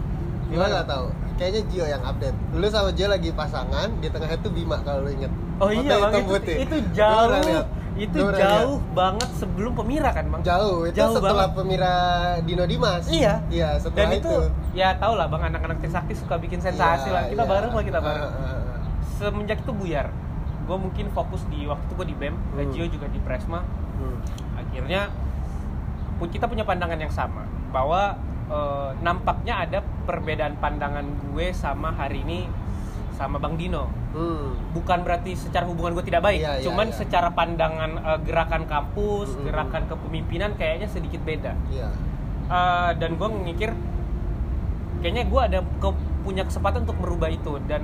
Gimana? 0.48 0.80
nggak 0.80 0.88
tahu. 0.88 1.06
Kayaknya 1.38 1.62
Gio 1.70 1.86
yang 1.86 2.04
update. 2.08 2.38
Lu 2.56 2.66
sama 2.72 2.90
Gio 2.96 3.08
lagi 3.12 3.30
pasangan, 3.36 3.88
di 4.00 4.08
tengahnya 4.08 4.40
tuh 4.40 4.52
Bima 4.56 4.80
kalau 4.82 5.04
lu 5.06 5.12
inget. 5.12 5.32
oh 5.60 5.68
Foto 5.68 5.82
iya 5.84 5.96
bang 6.00 6.14
itu, 6.24 6.52
itu 6.64 6.78
Gua 6.96 7.38
jauh. 7.44 7.66
Itu 7.98 8.20
pernah 8.22 8.38
jauh 8.38 8.78
banget 8.94 9.30
sebelum 9.36 9.74
pemira 9.74 10.10
kan 10.14 10.26
bang. 10.30 10.42
Jauh. 10.46 10.86
Itu 10.86 10.96
Jauh 10.96 11.16
setelah 11.18 11.50
banget. 11.50 11.58
pemira 11.58 11.96
Dino 12.46 12.66
Dimas. 12.66 13.04
Iya. 13.10 13.42
Iya, 13.50 13.70
setelah 13.78 13.98
Dan 13.98 14.20
itu, 14.22 14.34
ya 14.72 14.94
tau 14.96 15.18
lah 15.18 15.26
bang 15.26 15.50
anak-anak 15.50 15.78
Trisakti 15.82 16.14
suka 16.14 16.38
bikin 16.38 16.62
sensasi 16.62 17.10
Iya, 17.10 17.16
lah. 17.16 17.24
Kita 17.28 17.44
iya. 17.44 17.52
bareng 17.52 17.72
lah 17.74 17.84
kita 17.84 18.00
bareng. 18.00 18.24
Ah, 18.24 18.32
ah, 18.32 18.46
ah. 18.48 18.80
Semenjak 19.18 19.60
itu 19.62 19.72
buyar. 19.74 20.08
Gue 20.70 20.78
mungkin 20.78 21.06
fokus 21.10 21.42
di 21.48 21.66
waktu 21.66 21.84
itu 21.84 21.94
gue 21.96 22.08
di 22.08 22.16
BEM, 22.16 22.36
Hmm. 22.36 22.70
Gio 22.70 22.86
juga 22.88 23.08
di 23.08 23.20
Presma. 23.20 23.62
Hmm. 23.98 24.22
akhirnya 24.54 25.10
kita 26.22 26.46
punya 26.46 26.62
pandangan 26.62 27.02
yang 27.02 27.10
sama 27.10 27.46
bahwa 27.70 28.14
eh, 28.46 28.90
nampaknya 29.02 29.66
ada 29.66 29.80
perbedaan 30.06 30.54
pandangan 30.58 31.02
gue 31.04 31.50
sama 31.50 31.90
hari 31.92 32.22
ini 32.22 32.46
sama 33.18 33.36
Bang 33.36 33.58
Dino 33.58 33.90
Hmm. 34.10 34.54
bukan 34.72 35.02
berarti 35.02 35.34
secara 35.34 35.66
hubungan 35.66 35.92
gue 35.92 36.02
tidak 36.04 36.22
baik 36.24 36.38
Iya, 36.40 36.54
iya, 36.56 36.64
cuman 36.64 36.88
iya. 36.88 36.96
secara 36.96 37.30
pandangan 37.30 37.92
eh, 37.98 38.20
gerakan 38.24 38.64
kampus 38.64 39.30
Mm-mm. 39.32 39.46
gerakan 39.46 39.84
kepemimpinan 39.86 40.54
kayaknya 40.54 40.88
sedikit 40.88 41.22
beda 41.22 41.54
Iya. 41.68 41.90
Eh, 42.48 42.92
dan 42.96 43.14
gue 43.14 43.28
mikir 43.44 43.70
kayaknya 45.00 45.24
gue 45.24 45.42
ada 45.44 45.60
ke- 45.62 45.98
punya 46.22 46.44
kesempatan 46.44 46.84
untuk 46.84 46.98
merubah 46.98 47.30
itu 47.30 47.58
dan 47.64 47.84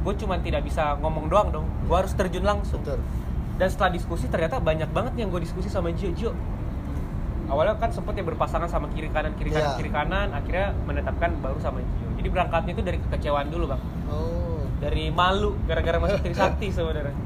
gue 0.00 0.14
cuman 0.14 0.38
tidak 0.40 0.62
bisa 0.62 0.96
ngomong 0.96 1.26
doang 1.26 1.48
dong 1.50 1.66
gue 1.82 1.96
harus 1.96 2.12
terjun 2.12 2.42
langsung 2.42 2.80
Betul. 2.80 3.02
dan 3.56 3.68
setelah 3.68 3.90
diskusi 3.90 4.26
ternyata 4.26 4.56
banyak 4.58 4.88
banget 4.88 5.12
yang 5.16 5.28
gue 5.28 5.40
diskusi 5.40 5.66
sama 5.66 5.90
Gio 5.90 6.10
Gio 6.12 6.32
awalnya 7.46 7.76
kan 7.76 7.90
sempet 7.90 8.14
ya 8.14 8.24
berpasangan 8.24 8.66
sama 8.66 8.88
kiri 8.88 9.06
kanan 9.08 9.34
kiri 9.34 9.50
kanan 9.50 9.68
Iya. 9.68 9.78
kiri 9.78 9.90
kanan 9.90 10.28
akhirnya 10.30 10.66
menetapkan 10.80 11.30
baru 11.36 11.58
sama 11.58 11.78
Gio 11.80 12.08
jadi 12.16 12.28
berangkatnya 12.28 12.72
itu 12.72 12.82
dari 12.82 12.98
kekecewaan 13.00 13.48
dulu 13.48 13.64
bang 13.68 13.82
Oh. 14.06 14.45
Dari 14.76 15.08
malu 15.08 15.56
gara-gara 15.64 15.96
masuk 15.96 16.20
Trisakti 16.24 16.68
sebenarnya 16.70 17.16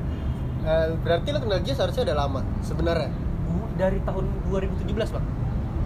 Eh, 0.60 0.92
berarti 0.98 1.28
lu 1.30 1.40
kenal 1.40 1.60
Gio 1.60 1.72
seharusnya 1.72 2.04
udah 2.04 2.16
lama 2.18 2.40
sebenarnya. 2.60 3.08
Bu- 3.42 3.72
dari 3.74 3.96
tahun 4.00 4.24
2017 4.46 4.92
bang 5.10 5.24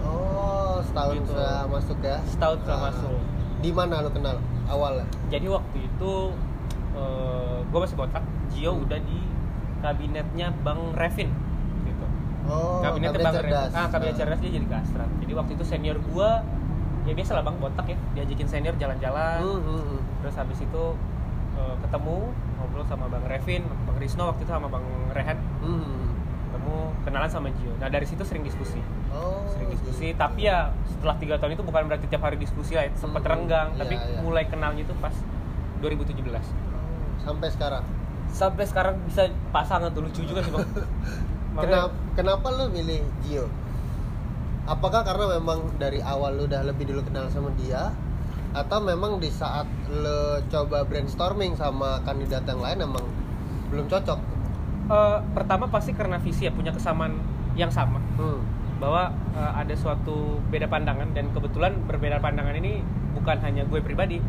Oh, 0.03 0.77
setahun 0.81 1.15
Gitu. 1.15 1.31
setelah 1.31 1.63
masuk 1.65 1.97
ya. 1.99 2.17
setahun 2.25 2.57
setelah 2.59 2.77
Ah. 2.77 2.85
masuk 2.89 3.19
Di 3.57 3.71
mana 3.71 3.95
lu 3.99 4.11
kenal 4.11 4.35
awalnya? 4.65 5.07
jadi 5.27 5.47
waktu 5.47 5.77
itu 5.81 6.11
gue 7.65 7.79
masih 7.81 7.95
botak 7.95 8.23
Gio 8.49 8.71
Hmm. 8.73 8.83
udah 8.83 8.99
di 8.99 9.19
kabinetnya 9.79 10.47
Bang 10.59 10.91
Revin 10.91 11.31
gitu 11.81 12.05
Oh, 12.45 12.79
kabinetnya 12.79 13.15
kabinet 13.15 13.25
Bang 13.25 13.35
cerdas. 13.37 13.63
Revin 13.65 13.75
ah 13.75 13.87
kabinet 13.89 14.11
Ah. 14.11 14.19
cerdas 14.19 14.39
dia 14.39 14.51
jadi 14.53 14.67
kastrat 14.69 15.09
jadi 15.17 15.33
waktu 15.33 15.51
itu 15.53 15.63
senior 15.63 15.97
gue 15.97 16.29
ya 17.05 17.13
biasa 17.13 17.31
lah 17.33 17.43
bang 17.43 17.57
botak 17.57 17.85
ya 17.85 17.97
diajakin 18.13 18.47
senior 18.49 18.75
jalan-jalan 18.75 19.39
Hmm, 19.39 19.59
hmm, 19.61 19.81
hmm. 19.87 19.99
terus 20.19 20.35
habis 20.35 20.59
itu 20.59 20.83
ketemu 21.79 22.15
ngobrol 22.55 22.83
sama 22.83 23.05
bang 23.07 23.23
Revin 23.25 23.61
bang 23.63 23.97
Risno 23.97 24.23
waktu 24.27 24.41
itu 24.41 24.51
sama 24.51 24.67
bang 24.67 24.85
Rehan 25.11 25.37
Hmm, 25.59 26.05
ketemu 26.47 26.75
kenalan 27.01 27.27
sama 27.27 27.47
Gio 27.51 27.73
nah 27.75 27.87
dari 27.87 28.03
situ 28.03 28.21
sering 28.21 28.41
diskusi 28.41 28.79
Oh, 29.09 29.47
sering 29.47 29.69
diskusi 29.69 30.11
gitu. 30.11 30.17
tapi 30.17 30.45
ya 30.45 30.69
setelah 30.85 31.15
tiga 31.15 31.35
tahun 31.35 31.53
itu 31.53 31.63
bukan 31.63 31.81
berarti 31.85 32.05
tiap 32.05 32.21
hari 32.21 32.35
diskusi 32.35 32.73
lah 32.73 32.87
sempat 32.93 33.21
Hmm, 33.21 33.31
renggang 33.35 33.67
iya, 33.71 33.79
tapi 33.79 33.95
iya. 33.95 34.19
mulai 34.19 34.43
kenalnya 34.43 34.81
itu 34.81 34.93
pas 34.95 35.15
2017 35.79 36.19
Oh, 36.25 36.41
sampai 37.21 37.47
sekarang. 37.49 37.83
sampai 38.27 38.63
sekarang 38.63 38.95
bisa 39.03 39.25
pasangan 39.49 39.89
tuh 39.89 40.03
lucu 40.03 40.21
juga 40.21 40.39
sih 40.39 40.51
bang 40.51 40.67
Kenapa 41.55 41.87
kenapa 42.13 42.47
lu 42.51 42.67
milih 42.67 42.99
Gio? 43.21 43.47
Apakah 44.65 45.05
karena 45.05 45.39
memang 45.39 45.71
dari 45.77 46.01
awal 46.01 46.35
lu 46.35 46.43
udah 46.43 46.65
lebih 46.65 46.83
dulu 46.85 46.99
kenal 47.01 47.29
sama 47.29 47.47
dia 47.55 47.95
atau 48.55 48.79
memang 48.79 49.19
di 49.19 49.27
saat 49.27 49.67
lu 49.91 50.39
coba 50.47 50.87
brainstorming 50.87 51.53
sama 51.53 51.99
kandidat 52.07 52.47
yang 52.47 52.63
lain 52.63 52.87
emang 52.87 53.03
belum 53.67 53.91
cocok? 53.91 54.19
Eh, 54.85 55.17
pertama 55.35 55.67
pasti 55.67 55.91
karena 55.91 56.15
visi 56.17 56.47
ya 56.47 56.51
punya 56.55 56.71
kesamaan 56.71 57.19
yang 57.59 57.67
sama 57.69 57.99
Hmm. 58.15 58.39
bahwa 58.79 59.11
eh, 59.35 59.51
ada 59.59 59.75
suatu 59.75 60.39
beda 60.47 60.71
pandangan 60.71 61.11
dan 61.11 61.35
kebetulan 61.35 61.75
berbeda 61.83 62.23
pandangan 62.23 62.55
ini 62.55 62.79
bukan 63.11 63.37
hanya 63.43 63.67
gue 63.67 63.83
pribadi 63.83 64.23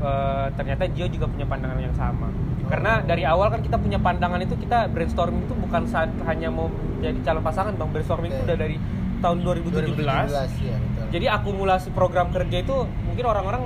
Eh, 0.00 0.46
ternyata 0.56 0.88
Gio 0.96 1.04
juga 1.12 1.28
punya 1.28 1.44
pandangan 1.44 1.76
yang 1.76 1.92
sama 1.92 2.32
karena 2.72 3.04
dari 3.04 3.20
awal 3.28 3.52
kan 3.52 3.60
kita 3.60 3.76
punya 3.76 4.00
pandangan 4.00 4.40
itu 4.40 4.56
kita 4.56 4.88
brainstorming 4.88 5.44
itu 5.44 5.52
bukan 5.52 5.84
saat 5.84 6.08
hanya 6.24 6.48
mau 6.48 6.72
jadi 7.04 7.20
calon 7.20 7.44
pasangan 7.44 7.76
bang 7.76 7.90
brainstorming 7.92 8.32
itu 8.32 8.40
Oke. 8.40 8.48
udah 8.48 8.56
dari 8.56 8.76
tahun 9.20 9.38
2017, 9.44 10.00
2017 10.00 10.64
ya. 10.64 10.78
Jadi 11.10 11.26
akumulasi 11.34 11.90
program 11.90 12.30
kerja 12.30 12.62
itu 12.62 12.76
mungkin 13.04 13.24
orang-orang 13.26 13.62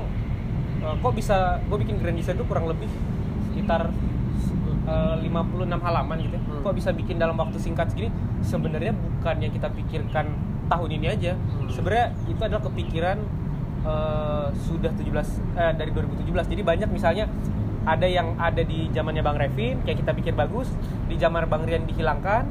eh, 0.81 0.95
kok 0.99 1.13
bisa 1.15 1.61
gue 1.65 1.77
bikin 1.79 2.01
grand 2.01 2.17
design 2.17 2.37
itu 2.37 2.47
kurang 2.49 2.67
lebih 2.67 2.89
sekitar 3.53 3.93
eh, 4.89 5.15
56 5.21 5.31
halaman 5.81 6.17
gitu 6.21 6.35
ya. 6.37 6.43
Hmm. 6.43 6.61
kok 6.65 6.75
bisa 6.75 6.91
bikin 6.91 7.17
dalam 7.17 7.37
waktu 7.37 7.57
singkat 7.61 7.93
segini 7.93 8.11
sebenarnya 8.41 8.93
bukan 8.93 9.37
yang 9.41 9.53
kita 9.53 9.69
pikirkan 9.71 10.27
tahun 10.65 10.91
ini 10.97 11.07
aja 11.13 11.33
Hmm. 11.37 11.69
sebenarnya 11.69 12.07
itu 12.27 12.41
adalah 12.41 12.63
kepikiran 12.65 13.17
eh, 13.85 14.47
sudah 14.65 14.91
17 14.97 15.05
eh, 15.61 15.73
dari 15.77 15.91
2017 15.93 16.53
jadi 16.53 16.63
banyak 16.65 16.89
misalnya 16.89 17.29
ada 17.85 18.09
yang 18.09 18.33
ada 18.41 18.65
di 18.65 18.89
zamannya 18.97 19.21
Bang 19.21 19.37
Revin 19.37 19.85
kayak 19.85 20.01
kita 20.01 20.17
pikir 20.17 20.33
bagus 20.33 20.73
di 21.05 21.21
zaman 21.21 21.45
Bang 21.45 21.69
Rian 21.69 21.85
dihilangkan 21.85 22.49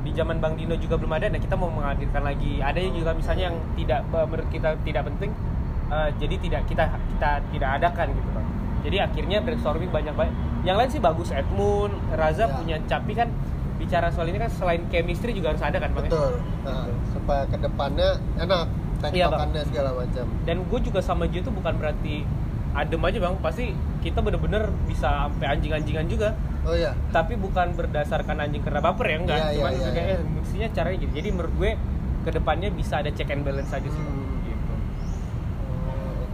di 0.00 0.10
zaman 0.16 0.40
Bang 0.40 0.56
Dino 0.56 0.72
juga 0.76 0.96
belum 0.96 1.12
ada 1.12 1.28
nah 1.28 1.36
kita 1.36 1.54
mau 1.60 1.68
menghadirkan 1.68 2.24
lagi 2.24 2.58
ada 2.60 2.80
juga 2.80 3.12
misalnya 3.12 3.52
yang 3.52 3.56
tidak 3.76 4.00
eh, 4.08 4.26
menurut 4.26 4.48
kita 4.48 4.68
tidak 4.80 5.02
penting 5.12 5.30
eh, 5.92 6.08
jadi 6.16 6.34
tidak 6.40 6.62
kita 6.66 6.84
kita 7.16 7.30
tidak 7.52 7.70
adakan 7.80 8.06
gitu 8.16 8.28
Bang 8.32 8.46
jadi 8.80 8.96
akhirnya 9.04 9.38
brainstorming 9.44 9.92
banyak 9.92 10.14
banyak 10.16 10.34
yang 10.64 10.76
lain 10.80 10.88
sih 10.88 11.00
bagus 11.00 11.28
Edmund 11.32 11.92
Raza 12.12 12.48
Ya. 12.48 12.56
punya 12.56 12.76
tapi 12.88 13.12
kan 13.12 13.28
bicara 13.76 14.12
soal 14.12 14.28
ini 14.28 14.36
kan 14.36 14.52
selain 14.52 14.84
chemistry 14.92 15.32
juga 15.32 15.56
harus 15.56 15.64
ada 15.64 15.80
kan 15.80 15.88
Bang 15.96 16.04
ya? 16.04 16.12
Betul. 16.12 16.32
Nah, 16.68 16.84
supaya 17.12 17.48
ke 17.48 17.56
depannya 17.56 18.20
enak. 18.36 18.68
tektokannya 19.00 19.62
segala 19.64 19.90
macam 19.96 20.24
dan 20.44 20.56
gue 20.60 20.78
juga 20.84 21.00
sama 21.00 21.24
Jo 21.24 21.40
itu 21.40 21.48
bukan 21.48 21.72
berarti 21.80 22.28
adem 22.70 23.02
aja 23.02 23.18
bang 23.18 23.34
pasti 23.42 23.64
kita 24.00 24.22
bener-bener 24.22 24.70
bisa 24.86 25.26
sampai 25.26 25.46
anjing-anjingan 25.58 26.06
juga 26.06 26.28
oh 26.62 26.72
iya 26.72 26.94
tapi 27.10 27.34
bukan 27.34 27.74
berdasarkan 27.74 28.38
anjing 28.38 28.62
karena 28.62 28.78
baper 28.78 29.06
ya 29.06 29.16
enggak 29.18 29.38
Iya, 29.38 29.46
iya, 29.50 29.54
cuman 29.58 29.72
iya, 29.74 29.90
kayak 29.90 30.06
iya. 30.06 30.16
eh, 30.16 30.30
mestinya 30.30 30.68
caranya 30.70 30.96
gitu 31.02 31.12
jadi 31.18 31.28
menurut 31.34 31.52
gue 31.58 31.70
ke 32.20 32.30
depannya 32.30 32.68
bisa 32.70 33.00
ada 33.00 33.10
check 33.10 33.32
and 33.32 33.42
balance 33.42 33.72
aja 33.72 33.88
sih. 33.88 34.02
Hmm. 34.04 34.44
gitu 34.44 34.74
Oh, 35.88 36.24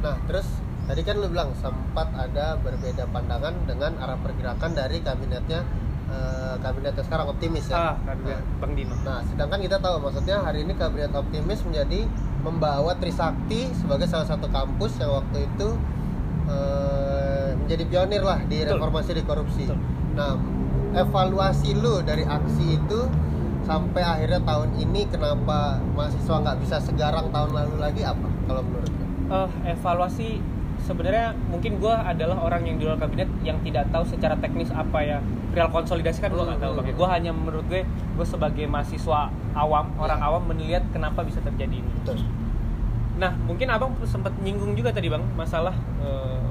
Nah, 0.00 0.16
terus 0.24 0.48
tadi 0.86 1.02
kan 1.02 1.18
lu 1.18 1.28
bilang 1.28 1.50
sempat 1.54 2.08
ada 2.14 2.56
berbeda 2.56 3.04
pandangan 3.10 3.52
dengan 3.66 3.92
arah 3.98 4.16
pergerakan 4.16 4.72
dari 4.72 5.02
kabinetnya 5.02 5.60
eh, 6.06 6.54
kabinetnya 6.60 7.02
sekarang 7.02 7.26
optimis 7.30 7.66
ya. 7.68 7.76
ah 7.76 7.94
kabinet 8.02 8.40
bang 8.58 8.72
Dino 8.74 8.94
Nah, 9.02 9.20
sedangkan 9.22 9.58
kita 9.62 9.76
tahu 9.78 9.96
maksudnya 10.02 10.36
hari 10.42 10.62
ini 10.62 10.72
kabinet 10.74 11.12
optimis 11.12 11.60
menjadi 11.62 12.06
membawa 12.42 12.94
Trisakti 12.98 13.70
sebagai 13.74 14.06
salah 14.06 14.26
satu 14.26 14.46
kampus 14.50 14.98
yang 14.98 15.12
waktu 15.18 15.46
itu 15.46 15.68
eh, 16.46 17.48
menjadi 17.58 17.84
pionir 17.90 18.22
lah 18.22 18.38
di 18.46 18.62
Betul. 18.62 18.78
reformasi 18.78 19.10
di 19.14 19.22
korupsi. 19.26 19.64
Betul. 19.66 19.78
Nah, 20.16 20.32
evaluasi 20.96 21.76
lu 21.76 22.00
dari 22.00 22.24
aksi 22.24 22.78
itu 22.78 23.00
sampai 23.66 23.98
akhirnya 24.00 24.40
tahun 24.46 24.78
ini 24.78 25.10
kenapa 25.10 25.82
mahasiswa 25.92 26.34
nggak 26.38 26.58
bisa 26.62 26.76
segarang 26.78 27.34
tahun 27.34 27.50
lalu 27.50 27.74
lagi 27.82 28.02
apa 28.06 28.28
kalau 28.46 28.62
menurut 28.62 28.88
lu? 28.88 29.04
eh 29.26 29.50
evaluasi 29.74 30.38
sebenarnya 30.78 31.32
mungkin 31.46 31.76
gue 31.76 31.90
adalah 31.90 32.38
orang 32.38 32.62
yang 32.62 32.76
di 32.76 32.84
luar 32.84 32.96
kabinet 32.96 33.26
yang 33.40 33.58
tidak 33.60 33.88
tahu 33.88 34.04
secara 34.04 34.36
teknis 34.36 34.68
apa 34.68 34.98
ya 34.98 35.18
real 35.50 35.68
konsolidasi 35.68 36.20
kan 36.20 36.30
gue 36.30 36.42
nggak 36.42 36.60
tahu 36.60 36.72
Hmm. 36.72 36.80
bang 36.82 36.94
gue 36.94 37.08
hanya 37.10 37.30
menurut 37.30 37.64
gue 37.66 37.82
gue 37.86 38.26
sebagai 38.26 38.66
mahasiswa 38.66 39.28
awam 39.52 39.88
orang 39.96 40.18
Ya. 40.18 40.26
awam 40.26 40.42
melihat 40.46 40.82
kenapa 40.90 41.22
bisa 41.22 41.40
terjadi 41.40 41.80
ini 41.80 41.90
Betul. 41.98 42.22
nah 43.16 43.32
mungkin 43.40 43.66
abang 43.66 43.96
sempat 44.02 44.36
nyinggung 44.38 44.72
juga 44.72 44.92
tadi 44.92 45.08
bang 45.08 45.24
masalah 45.32 45.72
eh, 45.98 46.48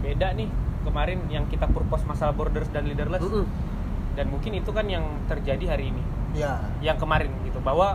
beda 0.00 0.32
nih 0.32 0.46
kemarin 0.82 1.18
yang 1.26 1.44
kita 1.46 1.66
purpose 1.66 2.04
masalah 2.04 2.30
borders 2.30 2.68
dan 2.68 2.84
leaderless 2.84 3.24
dan 4.14 4.28
mungkin 4.28 4.54
itu 4.54 4.70
kan 4.70 4.86
yang 4.86 5.02
terjadi 5.26 5.74
hari 5.74 5.90
ini 5.90 6.02
Ya. 6.34 6.58
yang 6.80 6.98
kemarin 6.98 7.30
gitu 7.42 7.58
bahwa 7.58 7.94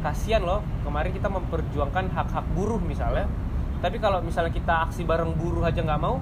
kasihan 0.00 0.40
loh 0.40 0.60
kemarin 0.80 1.12
kita 1.12 1.28
memperjuangkan 1.28 2.08
hak-hak 2.10 2.44
buruh 2.50 2.76
misalnya 2.78 3.24
tapi 3.80 3.96
kalau 3.96 4.20
misalnya 4.20 4.50
kita 4.50 4.86
aksi 4.86 5.02
bareng 5.02 5.32
buruh 5.34 5.64
aja 5.64 5.80
nggak 5.80 5.98
mau 5.98 6.20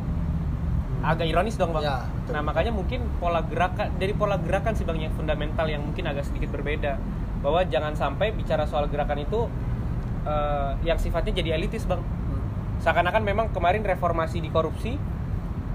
agak 1.01 1.27
ironis 1.27 1.55
dong 1.55 1.71
bang 1.73 1.85
Ya, 1.85 1.99
betul. 2.03 2.33
nah 2.33 2.43
makanya 2.43 2.73
mungkin 2.73 3.01
pola 3.17 3.39
gerakan 3.41 3.95
dari 3.95 4.11
pola 4.13 4.35
gerakan 4.37 4.75
sih 4.75 4.83
bang 4.83 4.99
yang 5.01 5.13
fundamental 5.13 5.63
yang 5.65 5.79
mungkin 5.81 6.05
agak 6.05 6.25
sedikit 6.25 6.51
berbeda 6.51 6.99
bahwa 7.39 7.63
jangan 7.65 7.95
sampai 7.95 8.31
bicara 8.31 8.65
soal 8.65 8.87
gerakan 8.87 9.19
itu 9.21 9.47
eh, 10.25 10.71
yang 10.83 10.99
sifatnya 10.99 11.35
jadi 11.37 11.55
elitis 11.55 11.85
bang 11.85 12.03
Hmm. 12.29 12.43
seakan-akan 12.79 13.23
memang 13.23 13.47
kemarin 13.49 13.81
reformasi 13.81 14.39
di 14.39 14.51
korupsi 14.51 14.99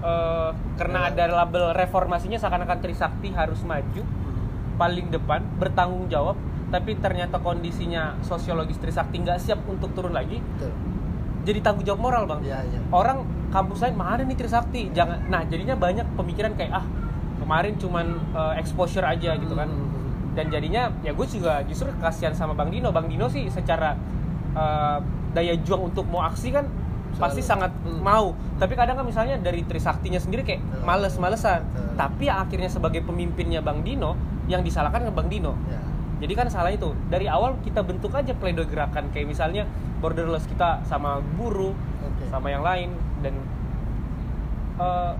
eh, 0.00 0.50
karena 0.74 1.08
Ya. 1.08 1.10
ada 1.10 1.24
label 1.38 1.72
reformasinya 1.72 2.36
seakan-akan 2.36 2.78
Trisakti 2.78 3.32
harus 3.32 3.60
maju 3.62 4.04
paling 4.74 5.08
depan 5.08 5.40
bertanggung 5.56 6.06
jawab 6.06 6.36
tapi 6.68 6.94
ternyata 6.96 7.38
kondisinya 7.38 8.18
sosiologis 8.20 8.76
Trisakti 8.76 9.18
nggak 9.18 9.38
siap 9.38 9.62
untuk 9.64 9.94
turun 9.94 10.12
lagi 10.12 10.42
Betul. 10.54 10.72
Jadi 11.44 11.58
tanggung 11.60 11.84
jawab 11.84 12.00
moral 12.02 12.24
bang 12.24 12.40
Iya, 12.42 12.58
iya. 12.64 12.78
orang 12.90 13.22
kampus 13.48 13.78
lain 13.80 13.94
mana 13.94 14.20
nih 14.20 14.34
Trisakti 14.34 14.90
jangan 14.90 15.28
nah 15.28 15.44
jadinya 15.44 15.76
banyak 15.76 16.04
pemikiran 16.14 16.52
kayak 16.52 16.72
ah 16.74 16.86
kemarin 17.36 17.76
cuman 17.76 18.06
eh, 18.32 18.54
exposure 18.58 19.04
aja 19.04 19.36
gitu 19.36 19.52
kan 19.52 19.68
Hmm. 19.68 20.34
dan 20.34 20.48
jadinya 20.48 20.90
ya 21.00 21.12
gue 21.12 21.26
juga 21.28 21.62
justru 21.62 21.86
kasihan 21.96 22.32
sama 22.32 22.52
Bang 22.52 22.68
Dino 22.68 22.90
Bang 22.90 23.06
Dino 23.06 23.28
sih 23.28 23.46
secara 23.46 23.94
eh, 24.52 24.98
daya 25.30 25.54
juang 25.58 25.88
untuk 25.88 26.06
mau 26.06 26.22
aksi 26.22 26.50
kan 26.50 26.66
pasti 27.14 27.38
Selalu. 27.38 27.50
sangat 27.62 27.70
Hmm. 27.80 28.00
mau 28.00 28.26
tapi 28.56 28.74
kadang 28.74 28.96
kan 28.96 29.04
misalnya 29.04 29.36
dari 29.36 29.62
Trisaktinya 29.62 30.18
sendiri 30.18 30.42
kayak 30.42 30.58
Hmm. 30.60 30.82
males-malesan 30.82 31.60
Hmm. 31.62 31.94
tapi 31.94 32.26
akhirnya 32.26 32.66
sebagai 32.66 33.00
pemimpinnya 33.00 33.60
Bang 33.60 33.82
Dino 33.82 34.18
yang 34.46 34.60
disalahkan 34.60 35.04
ke 35.04 35.12
Bang 35.12 35.28
Dino 35.28 35.54
Ya. 35.64 35.78
Jadi 36.24 36.32
kan 36.40 36.46
salah 36.48 36.72
itu 36.72 36.96
dari 37.12 37.28
awal 37.28 37.60
kita 37.60 37.84
bentuk 37.84 38.16
aja 38.16 38.32
pledoi 38.32 38.64
gerakan 38.64 39.12
kayak 39.12 39.28
misalnya 39.28 39.68
borderless 40.00 40.48
kita 40.48 40.80
sama 40.88 41.20
buruh 41.36 41.76
Oke. 42.00 42.24
sama 42.32 42.48
yang 42.48 42.64
lain 42.64 42.96
dan 43.20 43.36
eh, 44.80 45.12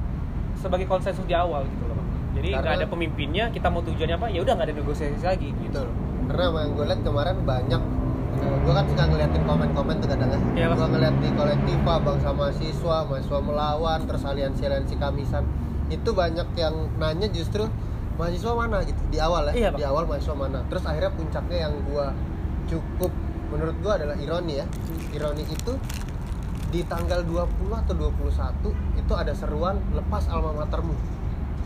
sebagai 0.57 0.89
konsensus 0.89 1.29
di 1.29 1.37
awal 1.37 1.69
gitu 1.69 1.85
loh 1.85 2.01
Bang. 2.01 2.09
jadi 2.41 2.49
nggak 2.57 2.75
ada 2.81 2.87
pemimpinnya 2.89 3.45
kita 3.53 3.69
mau 3.69 3.85
tujuannya 3.85 4.17
apa 4.17 4.33
ya 4.33 4.41
udah 4.41 4.53
nggak 4.57 4.69
ada 4.73 4.77
negosiasi 4.81 5.21
lagi 5.21 5.53
gitu 5.61 5.85
Betul. 5.85 5.89
Karena 6.25 6.57
yang 6.57 6.73
gue 6.73 6.85
lihat 6.89 7.01
kemarin 7.05 7.37
banyak 7.45 7.83
gue 8.65 8.73
kan 8.73 8.85
suka 8.89 9.05
ngeliatin 9.09 9.43
komen-komen 9.45 9.95
tuh 10.01 10.09
kadang 10.09 10.31
ya. 10.57 10.73
Gue 10.73 10.89
ngeliat 10.89 11.15
di 11.21 11.29
kolektiva 11.37 11.95
bang 12.01 12.19
sama 12.25 12.49
siswa, 12.49 13.05
mahasiswa 13.05 13.39
melawan, 13.45 13.99
terus 14.09 14.23
aliansi-aliansi 14.25 14.95
kamisan 14.97 15.45
itu 15.93 16.11
banyak 16.17 16.49
yang 16.57 16.89
nanya 16.97 17.29
justru 17.29 17.69
mahasiswa 18.15 18.53
mana 18.53 18.79
gitu 18.83 19.01
di 19.09 19.19
awal 19.19 19.51
ya, 19.51 19.53
Iya, 19.53 19.71
di 19.75 19.83
awal 19.83 20.05
mahasiswa 20.05 20.35
mana. 20.35 20.63
Terus 20.67 20.85
akhirnya 20.85 21.11
puncaknya 21.11 21.59
yang 21.67 21.75
gue 21.83 22.07
cukup 22.67 23.11
menurut 23.51 23.77
gue 23.77 23.93
adalah 23.93 24.17
ironi 24.17 24.55
ya, 24.57 24.67
ironi 25.11 25.45
itu 25.45 25.73
di 26.71 26.83
tanggal 26.85 27.23
20 27.23 27.47
atau 27.71 27.95
21 27.95 28.75
itu 28.99 29.13
ada 29.15 29.31
seruan 29.31 29.79
lepas 29.91 30.27
alma 30.27 30.51
matermu. 30.57 30.95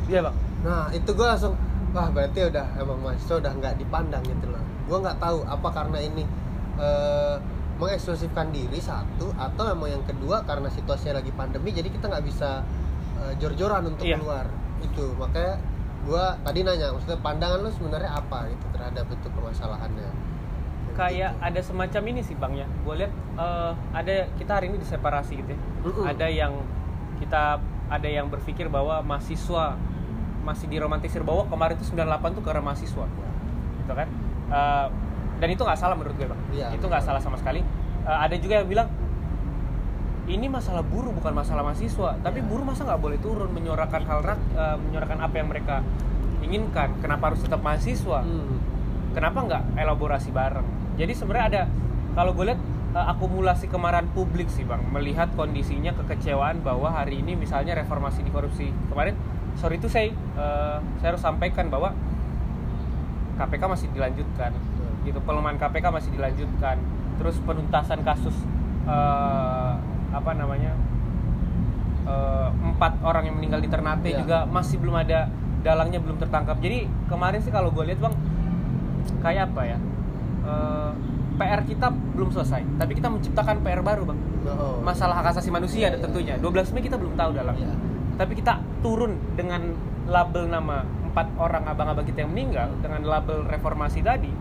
iya 0.05 0.21
bang 0.21 0.37
Nah 0.61 0.89
itu 0.91 1.09
gue 1.09 1.25
langsung 1.25 1.57
wah 1.91 2.09
berarti 2.09 2.45
udah 2.45 2.77
emang 2.77 3.01
mahasiswa 3.01 3.41
udah 3.41 3.53
nggak 3.55 3.75
dipandang 3.79 4.21
gitu 4.23 4.47
loh. 4.49 4.61
Gue 4.85 4.99
nggak 5.01 5.17
tahu 5.17 5.45
apa 5.45 5.69
karena 5.71 5.99
ini 5.99 6.25
eh, 6.77 7.37
mengeksklusifkan 7.79 8.51
diri 8.51 8.77
satu 8.79 9.31
atau 9.33 9.65
emang 9.71 9.89
yang 9.89 10.05
kedua 10.05 10.43
karena 10.43 10.67
situasinya 10.67 11.23
lagi 11.23 11.31
pandemi 11.31 11.71
jadi 11.71 11.89
kita 11.89 12.05
nggak 12.05 12.25
bisa 12.27 12.61
eh, 13.19 13.33
jor-joran 13.39 13.87
untuk 13.87 14.05
Iya. 14.05 14.19
keluar 14.19 14.45
itu 14.79 15.05
makanya 15.15 15.57
gue 16.09 16.25
tadi 16.41 16.59
nanya 16.63 16.89
maksudnya 16.89 17.21
pandangan 17.21 17.61
lu 17.61 17.71
sebenarnya 17.71 18.11
apa 18.11 18.49
gitu 18.49 18.65
terhadap 18.73 19.05
itu 19.07 19.29
permasalahannya. 19.29 20.09
kayak 20.97 21.31
Gitu. 21.31 21.45
ada 21.45 21.61
semacam 21.63 22.03
ini 22.09 22.21
sih 22.23 22.35
bang 22.35 22.53
ya 22.57 22.67
gue 22.67 22.95
lihat 22.97 23.13
eh, 23.37 23.73
ada 23.93 24.13
kita 24.35 24.51
hari 24.51 24.67
ini 24.67 24.81
diseparasi 24.81 25.33
gitu 25.37 25.51
ya 25.53 25.61
Mm-mm. 25.85 26.05
ada 26.05 26.27
yang 26.27 26.53
kita 27.19 27.61
ada 27.87 28.09
yang 28.09 28.27
berpikir 28.27 28.67
bahwa 28.67 28.99
mahasiswa 29.01 29.77
masih 30.41 30.67
diromantisir 30.67 31.21
bahwa 31.21 31.45
kemarin 31.47 31.77
itu 31.77 31.87
98 31.87 32.03
tuh 32.33 32.43
karena 32.43 32.63
mahasiswa 32.63 33.05
gitu 33.79 33.93
kan 33.93 34.09
Eh, 34.49 34.87
dan 35.39 35.49
itu 35.53 35.61
nggak 35.61 35.77
salah 35.77 35.93
menurut 35.93 36.17
gue 36.17 36.25
bang 36.25 36.41
Iya, 36.51 36.67
itu 36.73 36.83
nggak 36.83 37.05
salah 37.05 37.21
sama 37.21 37.37
sekali 37.37 37.61
Eh, 38.01 38.19
ada 38.19 38.33
juga 38.35 38.59
yang 38.59 38.67
bilang 38.67 38.89
ini 40.29 40.47
masalah 40.47 40.85
buruh 40.85 41.11
bukan 41.11 41.33
masalah 41.33 41.65
mahasiswa. 41.65 42.21
Tapi 42.21 42.45
buruh 42.45 42.63
masa 42.63 42.85
nggak 42.85 43.01
boleh 43.01 43.19
turun 43.19 43.49
menyuarakan 43.51 44.03
hal 44.05 44.21
rak 44.21 44.41
eh, 44.53 44.77
menyuarakan 44.77 45.19
apa 45.25 45.35
yang 45.41 45.49
mereka 45.49 45.77
inginkan. 46.45 46.93
Kenapa 47.01 47.33
harus 47.33 47.41
tetap 47.43 47.65
mahasiswa? 47.65 48.23
Hmm. 48.23 48.61
kenapa 49.17 49.41
nggak 49.41 49.63
elaborasi 49.81 50.31
bareng? 50.31 50.69
Jadi 51.01 51.13
sebenarnya 51.17 51.47
ada 51.49 51.63
kalau 52.13 52.37
gue 52.37 52.45
lihat 52.53 52.61
eh, 52.93 53.07
akumulasi 53.09 53.67
kemarahan 53.73 54.07
publik 54.13 54.53
sih 54.53 54.69
bang. 54.69 54.85
Melihat 54.93 55.33
kondisinya 55.33 55.97
kekecewaan 55.97 56.61
bahwa 56.61 56.93
hari 56.93 57.25
ini 57.25 57.35
misalnya 57.35 57.73
reformasi 57.73 58.21
di 58.21 58.31
korupsi 58.31 58.69
kemarin 58.93 59.17
sorry 59.57 59.81
itu 59.81 59.89
saya 59.89 60.13
eh, 60.13 60.79
saya 61.01 61.09
harus 61.17 61.25
sampaikan 61.25 61.73
bahwa 61.73 61.97
KPK 63.41 63.63
masih 63.65 63.89
dilanjutkan. 63.97 64.53
Gitu 65.09 65.19
pelemahan 65.25 65.57
KPK 65.57 65.89
masih 65.89 66.11
dilanjutkan. 66.13 66.77
Terus 67.17 67.41
penuntasan 67.43 68.05
kasus 68.05 68.37
apa 70.11 70.31
namanya 70.33 70.73
eh, 72.05 72.49
empat 72.51 73.03
orang 73.03 73.25
yang 73.25 73.37
meninggal 73.37 73.61
di 73.61 73.69
Ternate 73.69 74.09
Iya. 74.09 74.19
juga 74.21 74.39
masih 74.45 74.77
belum 74.79 74.97
ada 74.97 75.29
dalangnya 75.59 75.99
belum 75.99 76.17
tertangkap 76.17 76.57
jadi 76.59 76.79
kemarin 77.07 77.41
sih 77.41 77.51
kalau 77.51 77.69
gue 77.69 77.85
lihat 77.85 78.01
bang 78.01 78.15
kayak 79.21 79.49
apa 79.49 79.65
ya 79.67 79.79
Eh, 80.39 80.93
PR 81.37 81.61
kita 81.63 81.93
belum 81.93 82.33
selesai 82.33 82.65
tapi 82.77 82.97
kita 82.97 83.07
menciptakan 83.07 83.61
PR 83.61 83.83
baru 83.83 84.07
bang 84.07 84.21
Oh, 84.49 84.81
masalah 84.81 85.21
hak 85.21 85.37
asasi 85.37 85.53
manusia 85.53 85.87
Iya, 85.87 85.89
iya. 85.93 86.01
tentunya 86.01 86.35
12 86.35 86.73
Mei 86.73 86.81
kita 86.81 86.97
belum 86.97 87.13
tahu 87.15 87.37
dalangnya 87.37 87.69
Iya. 87.69 87.77
tapi 88.17 88.33
kita 88.33 88.57
turun 88.81 89.21
dengan 89.35 89.77
label 90.07 90.49
nama 90.49 90.83
empat 91.05 91.37
orang 91.37 91.69
abang-abang 91.69 92.03
kita 92.03 92.25
yang 92.25 92.33
meninggal 92.33 92.73
dengan 92.81 93.05
label 93.05 93.45
reformasi 93.45 94.01
tadi 94.01 94.33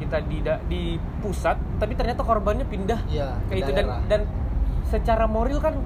kita 0.00 0.24
di 0.24 0.40
di 0.66 0.82
pusat 1.20 1.60
tapi 1.76 1.92
ternyata 1.92 2.24
korbannya 2.24 2.64
pindah 2.64 3.04
Iya, 3.06 3.36
ke 3.46 3.60
itu 3.60 3.70
dan 3.70 3.84
daerah. 3.84 4.00
dan 4.08 4.20
secara 4.82 5.24
moral 5.24 5.60
kan 5.60 5.76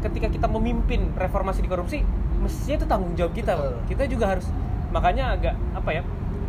ketika 0.00 0.28
kita 0.28 0.44
memimpin 0.46 1.10
reformasi 1.14 1.58
di 1.58 1.66
korupsi 1.66 2.04
mestinya 2.36 2.76
itu 2.76 2.86
tanggung 2.86 3.14
jawab 3.14 3.32
kita. 3.32 3.56
Betul. 3.56 3.76
kita 3.88 4.04
juga 4.04 4.24
harus 4.28 4.46
makanya 4.92 5.32
agak 5.32 5.54
apa 5.72 5.90
ya 5.90 6.02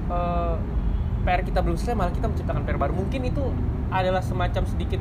eh, 0.06 0.56
PR 1.24 1.42
kita 1.42 1.60
belum 1.60 1.74
selesai 1.74 1.96
malah 1.96 2.12
kita 2.12 2.28
menciptakan 2.28 2.62
PR 2.62 2.78
baru 2.78 2.94
mungkin 2.94 3.22
itu 3.24 3.42
adalah 3.88 4.20
semacam 4.20 4.64
sedikit 4.66 5.00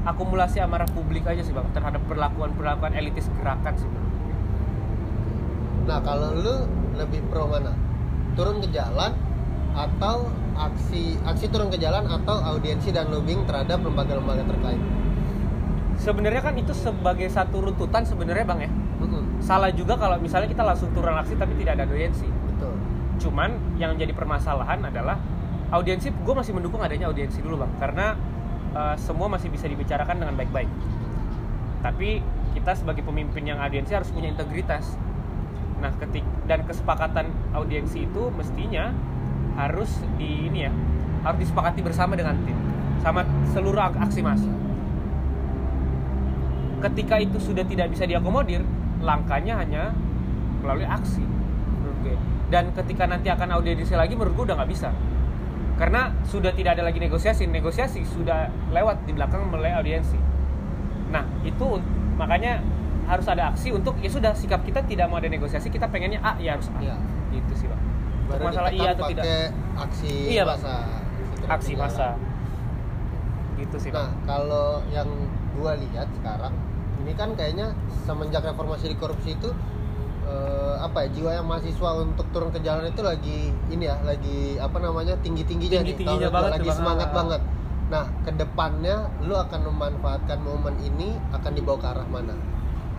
akumulasi 0.00 0.56
amarah 0.58 0.88
publik 0.88 1.26
aja 1.26 1.42
sih 1.42 1.50
bang 1.50 1.66
terhadap 1.70 2.00
perlakuan 2.06 2.54
perlakuan 2.54 2.94
elitis 2.94 3.28
gerakan 3.34 3.74
sih 3.74 3.84
bang. 3.84 4.06
Nah 5.84 5.98
kalau 6.00 6.32
lu 6.32 6.56
lebih 6.94 7.20
pro 7.28 7.44
mana? 7.44 7.72
Turun 8.32 8.60
ke 8.60 8.68
jalan 8.70 9.12
atau 9.72 10.30
aksi 10.58 11.14
aksi 11.22 11.46
turun 11.48 11.70
ke 11.70 11.78
jalan 11.78 12.04
atau 12.10 12.36
audiensi 12.42 12.90
dan 12.90 13.08
lobbying 13.08 13.46
terhadap 13.46 13.78
lembaga-lembaga 13.80 14.42
terkait. 14.42 14.82
sebenarnya 15.98 16.42
kan 16.42 16.54
itu 16.54 16.70
sebagai 16.74 17.26
satu 17.26 17.58
runtutan 17.58 18.06
sebenarnya 18.06 18.46
bang 18.46 18.60
ya? 18.66 18.70
Salah 19.38 19.70
juga 19.70 19.94
kalau 19.94 20.18
misalnya 20.18 20.50
kita 20.50 20.62
langsung 20.66 20.90
turun 20.94 21.14
aksi 21.14 21.38
tapi 21.38 21.54
tidak 21.58 21.78
ada 21.78 21.84
audiensi. 21.86 22.26
Betul. 22.26 22.74
cuman 23.18 23.50
yang 23.82 23.98
jadi 23.98 24.14
permasalahan 24.14 24.78
adalah 24.78 25.18
audiensi 25.74 26.10
gue 26.10 26.34
masih 26.34 26.54
mendukung 26.54 26.78
adanya 26.78 27.10
audiensi 27.10 27.42
dulu 27.42 27.66
bang 27.66 27.72
karena 27.82 28.06
uh, 28.74 28.94
semua 28.94 29.26
masih 29.26 29.50
bisa 29.50 29.66
dibicarakan 29.66 30.22
dengan 30.22 30.34
baik-baik. 30.38 30.70
Tapi 31.82 32.22
kita 32.54 32.74
sebagai 32.74 33.06
pemimpin 33.06 33.46
yang 33.46 33.58
audiensi 33.62 33.94
harus 33.94 34.10
punya 34.10 34.30
integritas. 34.30 34.98
Nah 35.78 35.94
ketik 35.98 36.26
dan 36.50 36.66
kesepakatan 36.66 37.30
audiensi 37.54 38.06
itu 38.06 38.30
mestinya 38.34 38.90
harus 39.58 39.90
di 40.14 40.46
ini 40.46 40.70
ya 40.70 40.72
harus 41.26 41.42
disepakati 41.42 41.82
bersama 41.82 42.14
dengan 42.14 42.38
tim 42.46 42.54
sama 43.02 43.26
seluruh 43.50 43.82
ak- 43.82 43.98
aksi 44.06 44.22
massa 44.22 44.50
ketika 46.78 47.18
itu 47.18 47.42
sudah 47.42 47.66
tidak 47.66 47.90
bisa 47.90 48.06
diakomodir 48.06 48.62
langkahnya 49.02 49.58
hanya 49.58 49.90
melalui 50.62 50.86
aksi 50.86 51.22
menurut 51.78 51.98
gue. 52.02 52.16
Dan 52.48 52.72
ketika 52.72 53.04
nanti 53.04 53.28
akan 53.28 53.60
audiensi 53.60 53.92
lagi 53.92 54.16
menurut 54.16 54.34
gue 54.34 54.44
udah 54.50 54.56
nggak 54.62 54.70
bisa. 54.70 54.90
Karena 55.78 56.10
sudah 56.26 56.50
tidak 56.54 56.78
ada 56.78 56.90
lagi 56.90 56.98
negosiasi 56.98 57.46
negosiasi 57.46 58.02
sudah 58.02 58.50
lewat 58.74 59.06
di 59.06 59.14
belakang 59.14 59.46
melalui 59.46 59.74
audiensi. 59.74 60.18
Nah 61.14 61.22
itu 61.46 61.78
makanya 62.18 62.58
harus 63.06 63.24
ada 63.30 63.54
aksi 63.54 63.72
untuk 63.72 63.96
ya 64.02 64.10
sudah 64.10 64.34
sikap 64.34 64.66
kita 64.66 64.84
tidak 64.84 65.08
mau 65.08 65.16
ada 65.16 65.30
negosiasi 65.30 65.72
kita 65.72 65.88
pengennya 65.88 66.20
A 66.20 66.36
ya 66.42 66.58
harus 66.58 66.68
A. 66.68 66.78
Iya. 66.82 66.96
gitu 67.32 67.52
sih 67.56 67.66
bang 67.70 67.80
Baru 68.28 68.42
masalah 68.44 68.70
iya 68.70 68.90
atau 68.92 69.08
tidak 69.08 69.24
pakai 69.24 69.38
aksi 69.78 70.12
Iya, 70.28 70.42
Bang. 70.44 70.60
massa. 70.60 70.74
Turun 71.34 71.48
aksi 71.48 71.72
massa 71.74 72.08
gitu 73.58 73.76
sih 73.76 73.90
bang 73.90 74.06
Nah, 74.06 74.10
kalau 74.22 74.68
yang 74.88 75.08
gua 75.52 75.74
lihat 75.74 76.06
sekarang 76.14 76.54
ini 76.98 77.12
kan 77.12 77.34
kayaknya 77.34 77.74
semenjak 78.04 78.44
reformasi 78.44 78.86
di 78.86 78.96
korupsi 78.96 79.34
itu 79.34 79.50
eh, 80.22 80.74
apa 80.78 81.02
ya 81.02 81.08
jiwa 81.10 81.30
yang 81.32 81.46
mahasiswa 81.48 81.90
untuk 81.98 82.26
turun 82.30 82.54
ke 82.54 82.60
jalan 82.60 82.86
itu 82.86 83.02
lagi 83.02 83.38
ini 83.66 83.82
ya 83.82 83.98
lagi 84.00 84.54
apa 84.56 84.78
namanya 84.78 85.18
tinggi 85.18 85.42
tingginya 85.42 85.82
nih 85.82 85.90
Tinggi-tingginya 85.90 86.28
Tahun 86.28 86.36
banget 86.36 86.52
lagi 86.54 86.68
Bang. 86.68 86.78
semangat 86.78 87.08
Ah. 87.08 87.14
banget 87.16 87.42
nah 87.88 88.04
ke 88.20 88.30
depannya 88.36 88.96
lu 89.18 89.34
akan 89.34 89.60
memanfaatkan 89.64 90.38
momen 90.38 90.74
ini 90.78 91.16
akan 91.32 91.50
dibawa 91.50 91.78
ke 91.80 91.88
arah 91.88 92.06
mana 92.06 92.36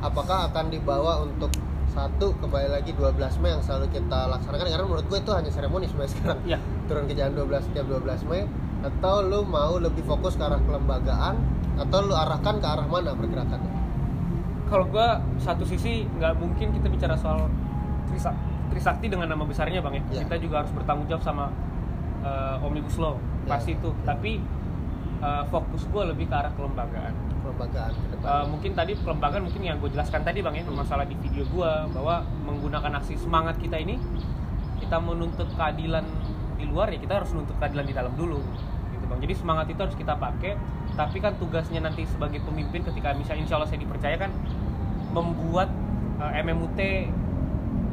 apakah 0.02 0.50
akan 0.50 0.66
dibawa 0.68 1.22
untuk 1.22 1.54
satu 1.90 2.38
kembali 2.38 2.70
lagi 2.70 2.92
12 2.94 3.18
Mei 3.40 3.50
yang 3.50 3.62
selalu 3.62 3.90
kita 3.90 4.30
laksanakan 4.30 4.62
karena 4.64 4.86
menurut 4.86 5.06
gue 5.06 5.20
itu 5.20 5.32
hanya 5.32 5.50
seremoni 5.50 5.86
sebenarnya 5.86 6.12
sekarang 6.14 6.40
ya 6.46 6.58
turun 6.86 7.04
ke 7.04 7.14
jalan 7.14 7.34
12 7.36 7.66
setiap 7.66 7.86
12 7.90 8.30
Mei 8.30 8.46
atau 8.80 9.16
lu 9.22 9.42
mau 9.44 9.76
lebih 9.76 10.04
fokus 10.04 10.34
ke 10.34 10.44
arah 10.44 10.62
kelembagaan 10.62 11.36
atau 11.76 11.98
lu 12.02 12.14
arahkan 12.14 12.56
ke 12.56 12.68
arah 12.68 12.86
mana 12.86 13.12
pergerakannya? 13.12 13.72
kalau 14.66 14.86
gua 14.86 15.08
satu 15.36 15.66
sisi 15.66 16.06
nggak 16.12 16.38
mungkin 16.38 16.70
kita 16.72 16.88
bicara 16.88 17.18
soal 17.18 17.50
Trisa- 18.06 18.38
Trisakti 18.70 19.10
dengan 19.10 19.26
nama 19.28 19.42
besarnya 19.44 19.82
bang 19.82 19.98
ya 19.98 20.04
Iya. 20.12 20.20
kita 20.24 20.36
juga 20.40 20.56
harus 20.62 20.72
bertanggung 20.72 21.10
jawab 21.10 21.24
sama 21.24 21.50
eh, 22.22 22.56
omnibus 22.62 22.96
law 22.96 23.18
Iya. 23.18 23.50
pasti 23.50 23.72
itu 23.74 23.90
Iya. 23.90 24.06
tapi 24.06 24.32
eh, 25.20 25.44
fokus 25.50 25.90
gua 25.90 26.06
lebih 26.06 26.30
ke 26.30 26.36
arah 26.36 26.54
kelembagaan 26.54 27.14
Kelembagaan 27.60 27.92
ke 27.92 28.08
depan. 28.16 28.32
Eh, 28.32 28.46
mungkin 28.48 28.72
tadi 28.72 28.92
kelembagaan 28.96 29.44
mungkin 29.44 29.62
yang 29.68 29.78
gue 29.84 29.92
jelaskan 29.92 30.24
tadi 30.24 30.40
bang 30.40 30.56
ya 30.56 30.64
masalah 30.72 31.04
di 31.04 31.16
video 31.20 31.44
gua 31.52 31.84
bahwa 31.92 32.24
menggunakan 32.48 33.04
aksi 33.04 33.20
semangat 33.20 33.60
kita 33.60 33.76
ini 33.76 34.00
kita 34.80 34.96
menuntut 35.04 35.52
keadilan 35.60 36.08
di 36.56 36.64
luar 36.72 36.88
ya 36.88 37.04
kita 37.04 37.20
harus 37.20 37.36
menuntut 37.36 37.60
keadilan 37.60 37.84
di 37.84 37.92
dalam 37.92 38.16
dulu 38.16 38.40
gitu 38.96 39.06
bang 39.12 39.20
jadi 39.28 39.34
semangat 39.36 39.68
itu 39.76 39.80
harus 39.84 39.96
kita 40.00 40.16
pakai 40.16 40.56
tapi 40.96 41.20
kan 41.20 41.36
tugasnya 41.36 41.84
nanti 41.84 42.08
sebagai 42.08 42.40
pemimpin 42.48 42.80
ketika 42.80 43.12
misalnya 43.12 43.44
insya 43.44 43.56
Allah 43.60 43.68
saya 43.68 43.84
dipercaya 43.84 44.16
kan 44.16 44.32
membuat 45.12 45.68
eh, 46.24 46.40
MMUT 46.40 46.80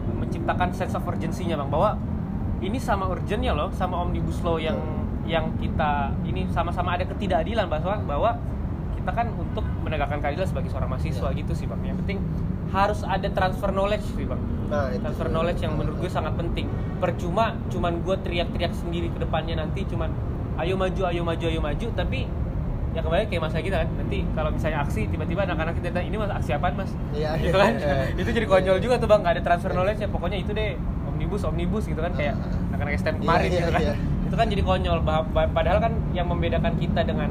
menciptakan 0.07 0.71
sense 0.79 0.95
of 0.95 1.03
urgency-nya 1.03 1.59
bang 1.59 1.67
bahwa 1.67 1.99
ini 2.63 2.79
sama 2.79 3.11
urgentnya 3.11 3.51
loh 3.51 3.75
sama 3.75 3.99
omnibus 3.99 4.39
law 4.47 4.63
yang 4.63 4.79
yang 5.27 5.51
kita 5.59 6.15
ini 6.23 6.47
sama-sama 6.55 6.95
ada 6.95 7.03
ketidakadilan 7.03 7.67
bahwa 7.67 7.99
bahwa 8.07 8.31
kita 9.07 9.15
kan 9.15 9.31
untuk 9.39 9.63
menegakkan 9.87 10.19
keadilan 10.19 10.51
sebagai 10.51 10.67
seorang 10.67 10.91
mahasiswa 10.91 11.31
Ya. 11.31 11.39
gitu 11.39 11.55
sih 11.55 11.71
bang. 11.71 11.79
Yang 11.87 11.99
penting 12.03 12.19
harus 12.75 13.07
ada 13.07 13.31
transfer 13.31 13.71
knowledge 13.71 14.03
sih 14.03 14.27
bang. 14.27 14.43
Nah, 14.67 14.91
itu 14.91 14.99
transfer 14.99 15.31
knowledge 15.31 15.63
yang 15.63 15.79
menurut 15.79 15.95
gue 16.03 16.11
sangat 16.11 16.35
penting. 16.35 16.67
Percuma 16.99 17.55
cuman 17.71 18.03
gue 18.03 18.17
teriak-teriak 18.19 18.75
sendiri 18.75 19.07
ke 19.09 19.23
depannya 19.23 19.63
nanti 19.63 19.87
cuman 19.87 20.11
ayo 20.59 20.75
maju 20.75 21.03
ayo 21.07 21.23
maju 21.23 21.45
ayo 21.47 21.61
maju 21.63 21.87
tapi 21.95 22.27
ya 22.91 23.01
kembali 23.01 23.31
kayak 23.31 23.43
masa 23.47 23.63
kita 23.63 23.87
kan. 23.87 23.89
Nanti 23.95 24.27
kalau 24.35 24.51
misalnya 24.51 24.79
aksi 24.83 25.07
tiba-tiba 25.07 25.47
anak-anak 25.47 25.79
kita 25.79 25.95
tanya, 25.95 26.07
ini 26.11 26.17
mas 26.19 26.33
aksi 26.35 26.51
apaan 26.51 26.75
mas? 26.75 26.91
Iya, 27.15 27.31
gitu 27.39 27.55
iya, 27.55 27.63
kan? 27.63 27.73
iya. 27.79 27.95
itu 28.27 28.31
jadi 28.35 28.47
konyol 28.51 28.79
juga 28.83 28.99
tuh 28.99 29.07
bang. 29.07 29.23
Nggak 29.23 29.35
ada 29.39 29.43
transfer 29.47 29.71
knowledge 29.71 30.03
ya 30.03 30.11
pokoknya 30.11 30.43
itu 30.43 30.51
deh 30.51 30.75
omnibus 31.07 31.47
omnibus 31.47 31.87
gitu 31.87 32.03
kan. 32.03 32.11
Kayak 32.11 32.35
anak-anak 32.75 32.99
STM 32.99 33.15
Iya, 33.15 33.23
kemarin 33.23 33.47
iya, 33.47 33.59
gitu 33.63 33.71
kan. 33.71 33.83
iya. 33.87 33.95
itu 34.27 34.35
kan 34.35 34.47
jadi 34.51 34.63
konyol. 34.67 34.99
Padahal 35.31 35.79
kan 35.79 35.93
yang 36.11 36.27
membedakan 36.27 36.75
kita 36.75 37.07
dengan 37.07 37.31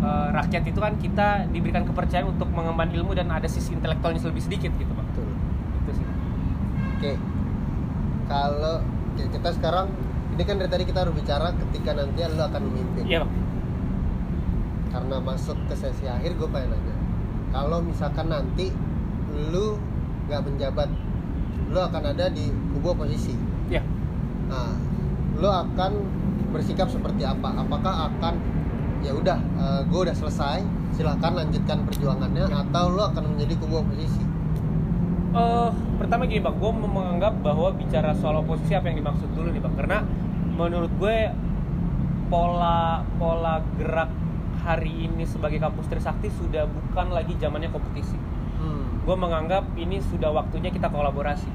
eh, 0.00 0.28
rakyat 0.32 0.62
itu 0.66 0.78
kan 0.78 0.92
kita 0.96 1.28
diberikan 1.48 1.84
kepercayaan 1.84 2.32
untuk 2.32 2.48
mengemban 2.50 2.88
ilmu 2.90 3.12
dan 3.12 3.28
ada 3.28 3.46
sisi 3.46 3.72
intelektualnya 3.72 4.20
lebih 4.22 4.42
sedikit 4.42 4.72
gitu 4.74 4.90
bang 4.90 5.06
Betul. 5.10 5.28
itu 5.78 5.90
sih 5.96 6.06
Oke. 6.96 7.12
Kalau 8.26 8.76
oke, 8.84 9.24
kita 9.26 9.48
sekarang 9.56 9.86
ini 10.30 10.42
kan 10.44 10.56
dari 10.56 10.70
tadi 10.70 10.84
kita 10.84 11.02
harus 11.02 11.14
bicara 11.16 11.50
ketika 11.52 11.90
nanti 11.92 12.20
lu 12.22 12.40
akan 12.40 12.62
memimpin. 12.62 13.04
iya 13.04 13.18
bang 13.20 13.32
Karena 14.90 15.16
masuk 15.18 15.56
ke 15.66 15.74
sesi 15.74 16.06
akhir 16.06 16.34
gue 16.34 16.48
pengen 16.50 16.74
nanya. 16.74 16.96
Kalau 17.50 17.78
misalkan 17.80 18.26
nanti 18.26 18.70
lu 19.50 19.78
nggak 20.26 20.42
menjabat, 20.46 20.88
lu 21.66 21.78
akan 21.78 22.02
ada 22.10 22.26
di 22.28 22.50
kubu 22.74 22.94
oposisi. 22.94 23.34
iya 23.66 23.82
Nah, 24.46 24.74
lo 25.38 25.46
akan 25.46 25.92
bersikap 26.50 26.90
seperti 26.90 27.22
apa? 27.22 27.54
Apakah 27.54 28.10
akan 28.10 28.34
ya 29.00 29.12
udah, 29.12 29.38
gue 29.88 30.00
udah 30.04 30.16
selesai, 30.16 30.60
silahkan 30.92 31.32
lanjutkan 31.32 31.84
perjuangannya, 31.84 32.44
Ya. 32.46 32.56
atau 32.68 32.92
lo 32.92 33.08
akan 33.08 33.34
menjadi 33.36 33.56
kubu 33.56 33.80
oposisi? 33.80 34.22
Eh, 35.30 35.68
pertama 36.02 36.26
gini 36.26 36.42
bang, 36.42 36.56
gue 36.58 36.72
menganggap 36.74 37.38
bahwa 37.38 37.70
bicara 37.70 38.10
soal 38.18 38.42
oposisi 38.42 38.74
apa 38.74 38.90
yang 38.90 39.06
dimaksud 39.06 39.30
dulu 39.30 39.54
nih 39.54 39.62
bang, 39.62 39.74
karena 39.78 39.98
menurut 40.58 40.90
gue 40.98 41.30
pola 42.26 43.02
pola 43.18 43.62
gerak 43.78 44.10
hari 44.60 45.08
ini 45.08 45.24
sebagai 45.24 45.58
kampus 45.58 45.88
Trisakti 45.88 46.28
sudah 46.30 46.66
bukan 46.66 47.10
lagi 47.10 47.34
zamannya 47.38 47.70
kompetisi. 47.70 48.18
Hmm. 48.60 49.02
Gue 49.06 49.16
menganggap 49.16 49.70
ini 49.74 50.02
sudah 50.04 50.28
waktunya 50.30 50.68
kita 50.68 50.92
kolaborasi. 50.92 51.48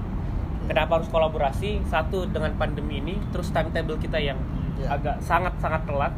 Kenapa 0.66 0.98
harus 0.98 1.12
kolaborasi? 1.14 1.86
Satu 1.86 2.26
dengan 2.26 2.58
pandemi 2.58 2.98
ini, 2.98 3.22
terus 3.30 3.54
timetable 3.54 4.00
kita 4.02 4.18
yang 4.18 4.40
Ya. 4.76 4.98
agak 4.98 5.22
sangat 5.24 5.54
sangat 5.62 5.86
telat. 5.88 6.12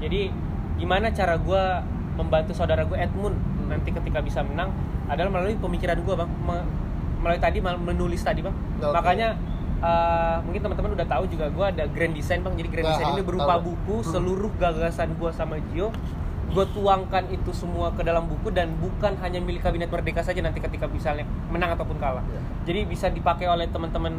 Jadi 0.00 0.32
gimana 0.80 1.12
cara 1.12 1.36
gue 1.36 1.62
membantu 2.16 2.52
saudara 2.52 2.82
gue 2.82 2.96
Edmund 2.96 3.36
Hmm. 3.36 3.68
nanti 3.70 3.92
ketika 3.92 4.18
bisa 4.18 4.40
menang 4.40 4.72
adalah 5.06 5.28
melalui 5.30 5.54
pemikiran 5.56 5.96
gue 5.96 6.14
bang, 6.14 6.30
Me- 6.40 6.68
melalui 7.20 7.38
tadi 7.38 7.58
menulis 7.60 8.20
tadi 8.20 8.40
bang. 8.40 8.56
Oke. 8.78 8.90
Makanya 8.90 9.28
eh, 9.78 10.36
mungkin 10.42 10.60
teman-teman 10.60 10.92
udah 10.92 11.06
tahu 11.06 11.24
juga 11.26 11.46
gue 11.48 11.66
ada 11.66 11.84
grand 11.86 12.10
design 12.10 12.40
bang. 12.40 12.54
Jadi 12.54 12.68
grand 12.70 12.88
design 12.90 13.06
ini 13.10 13.22
ah, 13.22 13.26
berupa 13.26 13.54
tahu. 13.54 13.62
buku 13.66 13.96
Hmm. 13.98 14.08
seluruh 14.10 14.50
gagasan 14.54 15.14
gue 15.14 15.30
sama 15.30 15.56
Gio 15.66 15.92
gue 16.50 16.66
tuangkan 16.68 17.30
itu 17.30 17.54
semua 17.54 17.88
ke 17.90 18.02
dalam 18.02 18.26
buku 18.26 18.50
dan 18.50 18.74
bukan 18.74 19.14
hanya 19.16 19.38
milik 19.38 19.62
kabinet 19.62 19.86
merdeka 19.86 20.18
saja 20.18 20.40
nanti 20.40 20.58
ketika 20.58 20.84
misalnya 20.84 21.22
menang 21.46 21.70
ataupun 21.70 21.94
kalah 21.94 22.26
Ya. 22.26 22.42
jadi 22.66 22.80
bisa 22.84 23.06
dipakai 23.06 23.46
oleh 23.46 23.70
teman-teman 23.70 24.18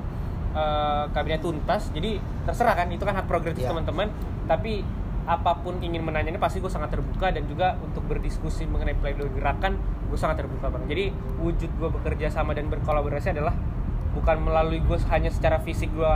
eh, 0.52 1.04
kabinet 1.12 1.40
tuntas 1.40 1.92
jadi 1.92 2.18
terserah 2.42 2.72
kan 2.74 2.88
itu 2.88 3.04
kan 3.04 3.14
hak 3.14 3.28
progresif 3.28 3.62
Ya. 3.62 3.70
teman-teman 3.70 4.08
tapi 4.46 4.80
apa 5.30 5.62
pun 5.62 5.78
ingin 5.86 6.02
menanyanya 6.02 6.42
pasti 6.42 6.58
gue 6.58 6.72
sangat 6.72 6.98
terbuka 6.98 7.30
dan 7.30 7.46
juga 7.46 7.78
untuk 7.82 8.02
berdiskusi 8.10 8.66
mengenai 8.66 8.98
pledoi 8.98 9.30
gerakan 9.38 9.78
gue 10.10 10.18
sangat 10.20 10.44
terbuka 10.44 10.68
bang. 10.74 10.84
Jadi 10.90 11.06
wujud 11.40 11.72
gue 11.78 11.90
bekerja 12.02 12.34
sama 12.34 12.58
dan 12.58 12.68
berkolaborasi 12.68 13.38
adalah 13.38 13.54
bukan 14.12 14.44
melalui 14.44 14.82
gue 14.84 14.98
hanya 15.08 15.30
secara 15.32 15.62
fisik 15.62 15.94
gue 15.94 16.14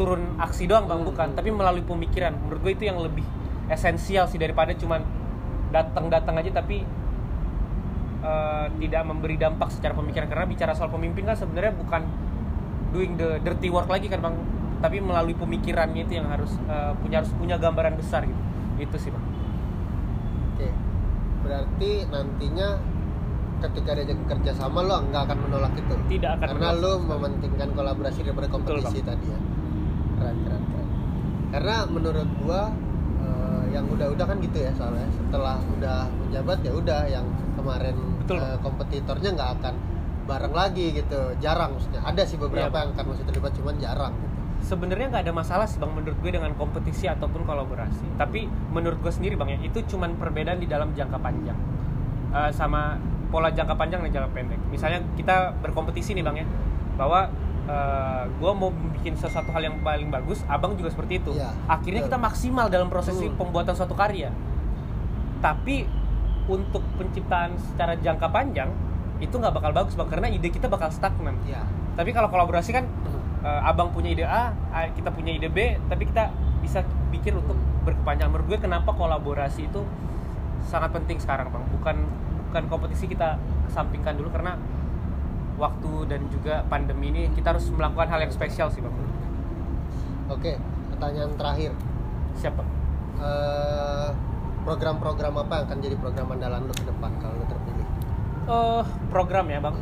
turun 0.00 0.38
aksi 0.40 0.70
doang 0.70 0.86
bang 0.86 1.02
Hmm. 1.02 1.08
bukan. 1.10 1.28
Tapi 1.34 1.48
melalui 1.50 1.84
pemikiran. 1.84 2.32
Menurut 2.38 2.60
gue 2.62 2.72
itu 2.78 2.84
yang 2.86 3.02
lebih 3.02 3.26
esensial 3.66 4.30
sih 4.30 4.38
daripada 4.38 4.72
cuman 4.72 5.02
datang-datang 5.74 6.38
aja 6.38 6.62
tapi 6.62 6.86
eh, 8.22 8.66
tidak 8.78 9.02
memberi 9.04 9.36
dampak 9.36 9.68
secara 9.74 9.92
pemikiran. 9.92 10.30
Karena 10.30 10.46
bicara 10.46 10.72
soal 10.72 10.88
pemimpin 10.88 11.26
kan 11.26 11.36
sebenarnya 11.36 11.74
bukan 11.74 12.02
doing 12.94 13.18
the 13.18 13.42
dirty 13.42 13.68
work 13.68 13.90
lagi 13.90 14.06
kan 14.06 14.22
bang 14.22 14.36
tapi 14.78 15.00
melalui 15.00 15.32
pemikirannya 15.32 16.04
itu 16.04 16.18
yang 16.18 16.28
harus 16.28 16.52
eh, 16.66 16.92
punya 17.00 17.24
harus 17.24 17.32
punya 17.34 17.56
gambaran 17.56 17.96
besar 17.96 18.24
gitu 18.24 18.42
itu 18.76 18.96
sih 18.98 19.10
bang 19.10 19.24
Oke. 20.52 20.68
Berarti 21.44 21.90
nantinya 22.08 22.68
ketika 23.56 23.92
diajak 23.92 24.18
kerja 24.24 24.52
sama 24.52 24.80
lo 24.80 25.04
nggak 25.04 25.22
akan 25.28 25.38
menolak 25.48 25.72
itu. 25.76 25.94
Tidak 26.16 26.30
akan 26.36 26.46
Karena 26.48 26.68
lo 26.72 26.92
mementingkan 26.98 27.68
kolaborasi 27.72 28.24
daripada 28.24 28.48
kompetisi 28.48 29.00
tadi 29.00 29.26
ya. 29.28 29.40
Keren, 30.16 30.36
keren, 30.44 30.62
keren. 30.64 30.88
karena 31.52 31.76
menurut 31.86 32.28
gua 32.40 32.72
eh, 33.20 33.64
yang 33.70 33.84
udah-udah 33.86 34.26
kan 34.26 34.36
gitu 34.40 34.58
ya 34.58 34.72
soalnya 34.72 35.08
setelah 35.12 35.60
udah 35.76 36.08
menjabat 36.24 36.58
ya 36.64 36.72
udah 36.72 37.00
yang 37.04 37.26
kemarin 37.52 37.96
Betul, 38.24 38.36
eh, 38.40 38.56
kompetitornya 38.64 39.30
nggak 39.36 39.50
akan 39.60 39.74
bareng 40.26 40.54
lagi 40.56 40.86
gitu 40.90 41.20
jarang 41.38 41.76
maksudnya 41.76 42.00
ada 42.02 42.22
sih 42.24 42.34
beberapa 42.34 42.72
Iya, 42.72 42.82
yang 42.82 42.90
akan 42.96 43.04
masih 43.12 43.24
terlibat 43.28 43.52
cuman 43.54 43.76
jarang 43.76 44.14
gitu. 44.16 44.36
Sebenarnya 44.66 45.06
nggak 45.08 45.22
ada 45.22 45.32
masalah 45.32 45.64
sih 45.64 45.78
bang 45.78 45.88
menurut 45.88 46.18
gue 46.18 46.30
dengan 46.32 46.50
kompetisi 46.52 47.06
ataupun 47.06 47.42
kolaborasi 47.42 48.18
tapi 48.18 48.44
menurut 48.68 48.98
gue 48.98 49.08
sendiri 49.08 49.34
bang 49.34 49.54
ya 49.54 49.58
itu 49.62 49.78
cuman 49.86 50.14
perbedaan 50.14 50.58
di 50.58 50.66
dalam 50.66 50.90
jangka 50.92 51.16
panjang 51.16 51.54
Eh, 52.28 52.50
sama 52.52 52.98
pola 53.26 53.48
jangka 53.48 53.72
panjang 53.72 54.02
dan 54.02 54.10
jangka 54.12 54.30
pendek 54.32 54.60
misalnya 54.68 55.00
kita 55.14 55.34
berkompetisi 55.56 56.12
nih 56.12 56.20
bang 56.20 56.36
ya 56.36 56.46
bahwa 56.94 57.30
eh, 57.64 58.22
gue 58.28 58.52
mau 58.52 58.68
bikin 58.92 59.14
sesuatu 59.14 59.48
hal 59.48 59.62
yang 59.64 59.78
paling 59.80 60.10
bagus 60.10 60.42
abang 60.46 60.74
juga 60.74 60.90
seperti 60.90 61.18
itu 61.18 61.32
Iya, 61.32 61.48
akhirnya 61.64 62.02
betul. 62.02 62.10
kita 62.10 62.18
maksimal 62.20 62.66
dalam 62.68 62.86
proses 62.86 63.14
Hmm. 63.14 63.32
pembuatan 63.32 63.72
suatu 63.72 63.94
karya 63.94 64.28
tapi 65.38 65.86
untuk 66.46 66.82
penciptaan 66.94 67.54
secara 67.56 67.94
jangka 67.96 68.28
panjang 68.28 68.70
itu 69.18 69.32
nggak 69.32 69.54
bakal 69.54 69.70
bagus 69.72 69.94
bang 69.94 70.08
karena 70.08 70.28
ide 70.28 70.48
kita 70.48 70.66
bakal 70.66 70.90
stagnan 70.90 71.34
Iya. 71.42 71.64
tapi 71.94 72.10
kalau 72.10 72.28
kolaborasi 72.28 72.70
kan 72.70 72.84
eh, 73.46 73.60
abang 73.62 73.94
punya 73.94 74.10
ide 74.10 74.26
A, 74.26 74.50
kita 74.90 75.14
punya 75.14 75.30
ide 75.30 75.46
B, 75.46 75.78
tapi 75.86 76.10
kita 76.10 76.34
bisa 76.58 76.82
pikir 77.14 77.38
untuk 77.38 77.54
berkepanjangan. 77.86 78.34
Menurut 78.34 78.46
gue 78.50 78.58
kenapa 78.58 78.90
kolaborasi 78.90 79.70
itu 79.70 79.86
sangat 80.66 80.90
penting 80.90 81.22
sekarang, 81.22 81.54
Bang. 81.54 81.62
Bukan 81.70 81.96
bukan 82.50 82.62
kompetisi 82.66 83.06
kita 83.06 83.38
kesampingkan 83.70 84.18
dulu 84.18 84.34
karena 84.34 84.58
waktu 85.56 86.10
dan 86.10 86.26
juga 86.28 86.66
pandemi 86.66 87.14
ini 87.14 87.22
kita 87.32 87.54
harus 87.54 87.70
melakukan 87.70 88.10
hal 88.10 88.20
yang 88.26 88.32
spesial 88.34 88.68
sih, 88.68 88.82
Bang. 88.82 88.92
Oke, 90.26 90.58
pertanyaan 90.90 91.38
terakhir. 91.38 91.70
Siapa? 92.34 92.66
Eh, 93.16 94.10
program-program 94.66 95.46
apa 95.46 95.62
yang 95.62 95.64
akan 95.70 95.78
jadi 95.78 95.96
program 95.96 96.34
andalan 96.34 96.66
lu 96.66 96.74
ke 96.74 96.84
depan 96.84 97.10
kalau 97.22 97.38
lu 97.38 97.46
terpilih? 97.46 97.86
Eh, 98.50 98.82
program 99.14 99.46
ya, 99.46 99.62
Bang. 99.62 99.78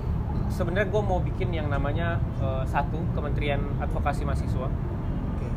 Sebenarnya 0.53 0.89
gue 0.91 1.03
mau 1.03 1.19
bikin 1.21 1.49
yang 1.53 1.69
namanya 1.69 2.21
eh, 2.41 2.65
satu 2.69 3.01
Kementerian 3.17 3.61
Advokasi 3.81 4.23
Mahasiswa. 4.25 4.69
Oke. 5.35 5.49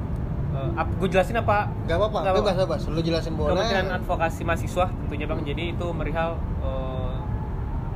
gue 0.99 1.07
jelasin 1.11 1.37
apa? 1.37 1.69
Gak 1.85 1.97
apa-apa, 2.01 2.17
Nggak 2.23 2.35
bebas 2.41 2.55
bebas. 2.65 2.81
Lu 2.89 3.01
jelasin 3.03 3.33
boleh. 3.35 3.53
Kementerian 3.53 3.89
Advokasi 3.93 4.41
Mahasiswa 4.47 4.85
tentunya 4.89 5.25
bang. 5.29 5.41
Jadi 5.43 5.63
itu 5.75 5.87
merihal 5.93 6.39
eh, 6.63 7.15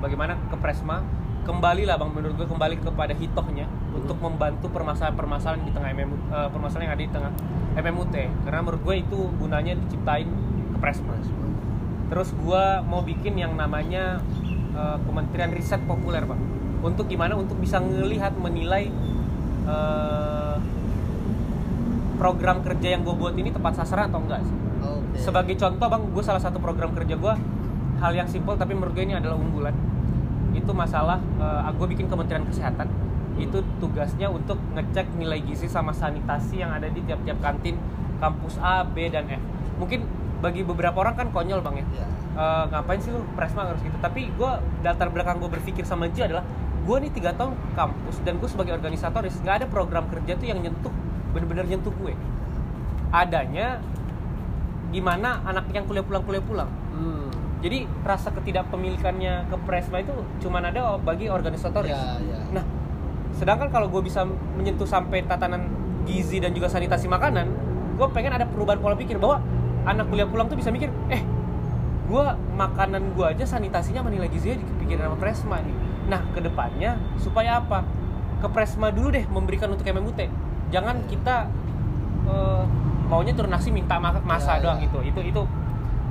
bagaimana 0.02 0.34
ke 0.50 0.56
Presma 0.58 1.02
kembali 1.42 1.90
lah 1.90 1.98
bang 1.98 2.12
menurut 2.14 2.36
gue 2.38 2.48
kembali 2.48 2.76
kepada 2.86 3.14
hitohnya 3.18 3.66
untuk 3.98 4.18
membantu 4.22 4.70
permasalahan-permasalahan 4.70 5.66
di 5.66 5.74
tengah 5.74 5.90
MMU, 5.94 6.16
eh, 6.30 6.50
permasalahan 6.54 6.86
yang 6.86 6.94
ada 6.94 7.04
di 7.04 7.12
tengah 7.12 7.32
MMUT 7.82 8.16
karena 8.46 8.60
menurut 8.62 8.82
gue 8.86 8.96
itu 9.02 9.20
gunanya 9.42 9.74
diciptain 9.78 10.30
ke 10.74 10.78
Presma. 10.78 11.18
Terus 12.12 12.30
gue 12.36 12.64
mau 12.86 13.02
bikin 13.02 13.40
yang 13.42 13.58
namanya 13.58 14.22
eh, 14.76 14.98
Kementerian 15.06 15.50
Riset 15.50 15.82
Populer 15.90 16.26
bang. 16.30 16.42
Untuk 16.82 17.06
gimana? 17.06 17.38
Untuk 17.38 17.58
bisa 17.62 17.78
ngelihat 17.78 18.34
menilai 18.38 18.90
eh, 19.70 20.58
program 22.18 22.62
kerja 22.62 22.98
yang 22.98 23.02
gue 23.02 23.16
buat 23.18 23.34
ini 23.38 23.50
tepat 23.54 23.82
sasaran 23.82 24.10
atau 24.10 24.22
enggak 24.22 24.42
sih. 24.46 24.56
Oke. 24.82 25.18
Sebagai 25.18 25.56
contoh 25.58 25.88
bang, 25.90 26.04
gue 26.10 26.24
salah 26.26 26.42
satu 26.42 26.58
program 26.58 26.94
kerja 26.94 27.18
gue 27.18 27.34
hal 28.02 28.14
yang 28.18 28.26
simpel 28.26 28.58
tapi 28.58 28.74
menurut 28.74 28.98
gue 28.98 29.06
ini 29.06 29.18
adalah 29.18 29.38
unggulan. 29.38 29.74
Itu 30.58 30.74
masalah 30.74 31.22
eh, 31.22 31.72
gue 31.74 31.88
bikin 31.98 32.10
Kementerian 32.10 32.46
Kesehatan. 32.50 32.90
Itu 33.38 33.66
tugasnya 33.82 34.30
untuk 34.30 34.60
ngecek 34.78 35.18
nilai 35.18 35.42
gizi 35.42 35.66
sama 35.66 35.94
sanitasi 35.94 36.62
yang 36.62 36.74
ada 36.74 36.90
di 36.90 37.02
tiap-tiap 37.06 37.42
kantin 37.42 37.78
kampus 38.22 38.62
A, 38.62 38.86
B 38.86 39.10
dan 39.10 39.26
F. 39.30 39.42
Mungkin 39.82 40.06
bagi 40.42 40.66
beberapa 40.66 40.98
orang 41.06 41.14
kan 41.18 41.28
konyol 41.30 41.62
bang 41.62 41.82
ya. 41.82 41.86
Iya. 41.86 42.06
Eh, 42.32 42.64
ngapain 42.72 43.00
sih 43.04 43.12
lu 43.14 43.22
presma 43.38 43.68
harus 43.68 43.82
gitu? 43.84 43.98
Tapi 44.02 44.32
gue 44.34 44.52
latar 44.82 45.10
belakang 45.14 45.38
gue 45.38 45.50
berpikir 45.52 45.84
sama 45.86 46.10
Ji 46.10 46.26
adalah 46.26 46.46
gue 46.82 46.98
nih 47.08 47.12
tiga 47.14 47.32
tahun 47.38 47.54
kampus 47.78 48.26
dan 48.26 48.42
gue 48.42 48.50
sebagai 48.50 48.74
organisatoris 48.74 49.38
nggak 49.46 49.56
ada 49.64 49.68
program 49.70 50.10
kerja 50.10 50.34
tuh 50.34 50.48
yang 50.50 50.60
nyentuh 50.60 50.94
bener-bener 51.32 51.66
nyentuh 51.70 51.94
gue. 51.94 52.14
Adanya 53.14 53.80
gimana 54.92 55.40
anak 55.48 55.72
yang 55.72 55.88
kuliah 55.88 56.04
pulang 56.04 56.24
kuliah 56.26 56.44
pulang. 56.44 56.70
Hmm. 56.92 57.30
Jadi 57.62 57.86
rasa 58.02 58.34
ketidakpemilikannya 58.34 59.48
ke 59.48 59.56
Presma 59.64 60.02
itu 60.02 60.12
cuman 60.42 60.74
ada 60.74 60.98
bagi 60.98 61.30
organisatoris. 61.30 61.94
Ya, 61.94 62.18
ya. 62.18 62.40
Nah, 62.50 62.66
sedangkan 63.38 63.70
kalau 63.70 63.88
gue 63.88 64.02
bisa 64.02 64.26
menyentuh 64.58 64.90
sampai 64.90 65.22
tatanan 65.24 65.70
gizi 66.10 66.42
dan 66.42 66.58
juga 66.58 66.68
sanitasi 66.74 67.06
makanan, 67.06 67.48
gue 67.96 68.08
pengen 68.10 68.34
ada 68.34 68.50
perubahan 68.50 68.82
pola 68.82 68.98
pikir 68.98 69.22
bahwa 69.22 69.46
anak 69.86 70.10
kuliah 70.10 70.26
pulang 70.26 70.50
tuh 70.50 70.58
bisa 70.58 70.74
mikir, 70.74 70.90
eh, 71.14 71.22
gue 72.10 72.26
makanan 72.58 73.14
gue 73.14 73.26
aja 73.30 73.46
sanitasinya 73.46 74.02
sama 74.02 74.10
nilai 74.10 74.30
gizinya 74.34 74.58
dipikirin 74.58 75.06
sama 75.06 75.18
Presma 75.22 75.62
nih. 75.62 75.91
Nah, 76.04 76.22
ke 76.32 76.40
depannya 76.40 76.98
supaya 77.16 77.58
apa? 77.58 77.86
Ke 78.40 78.48
Presma 78.48 78.90
dulu 78.90 79.12
deh 79.12 79.26
memberikan 79.28 79.70
untuk 79.70 79.84
MMUT. 79.84 80.18
Jangan 80.70 81.06
kita 81.06 81.46
eh, 82.24 82.64
maunya 83.06 83.34
turun 83.34 83.50
nasi 83.50 83.70
minta 83.70 83.98
ma- 83.98 84.22
masa 84.22 84.56
Ya, 84.56 84.64
doang 84.64 84.80
ya. 84.80 84.88
gitu. 84.88 85.00
Itu 85.04 85.22
itu 85.22 85.42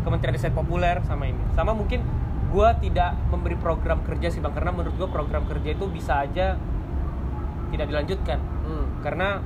Kementerian 0.00 0.32
Riset 0.32 0.52
Populer 0.52 1.00
sama 1.02 1.24
ini. 1.24 1.40
Sama 1.50 1.72
mungkin 1.72 2.00
gue 2.50 2.68
tidak 2.82 3.14
memberi 3.28 3.54
program 3.54 4.02
kerja 4.02 4.26
sih 4.26 4.38
bang, 4.38 4.50
karena 4.50 4.70
menurut 4.70 4.92
gue 4.92 5.06
program 5.06 5.44
kerja 5.44 5.70
itu 5.70 5.86
bisa 5.86 6.20
aja 6.20 6.58
tidak 7.70 7.86
dilanjutkan 7.86 8.42
Hmm. 8.60 8.86
karena 9.00 9.38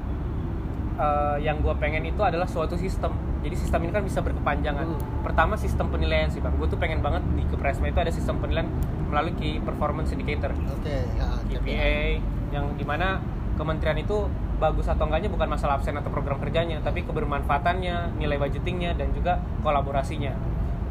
eh, 0.95 1.37
yang 1.43 1.59
gue 1.59 1.75
pengen 1.75 2.01
itu 2.03 2.21
adalah 2.21 2.47
suatu 2.47 2.75
sistem. 2.75 3.13
Jadi 3.45 3.55
sistem 3.61 3.85
ini 3.85 3.93
kan 3.93 4.03
bisa 4.03 4.25
berkepanjangan. 4.25 4.89
Hmm. 4.89 5.21
Pertama 5.21 5.55
sistem 5.61 5.93
penilaian 5.93 6.33
sih 6.33 6.41
bang. 6.41 6.57
Gue 6.57 6.67
tuh 6.67 6.81
pengen 6.81 7.05
banget 7.05 7.21
di 7.37 7.45
Kepresma 7.45 7.93
itu 7.93 8.01
ada 8.01 8.09
sistem 8.09 8.41
penilaian 8.41 8.73
melalui 9.15 9.35
Key 9.39 9.63
Performance 9.63 10.11
Indicator 10.11 10.51
Oke, 10.51 11.07
ya. 11.15 11.29
KPA 11.47 12.19
yang 12.51 12.75
di 12.75 12.83
mana 12.83 13.23
kementerian 13.55 13.95
itu 14.03 14.27
bagus 14.59 14.91
atau 14.91 15.07
enggaknya 15.07 15.31
bukan 15.31 15.47
masalah 15.47 15.79
absen 15.79 15.95
atau 15.95 16.11
program 16.11 16.43
kerjanya 16.43 16.83
tapi 16.83 17.07
kebermanfaatannya 17.07 18.19
nilai 18.19 18.39
budgetingnya 18.43 18.99
dan 18.99 19.15
juga 19.15 19.39
kolaborasinya 19.63 20.35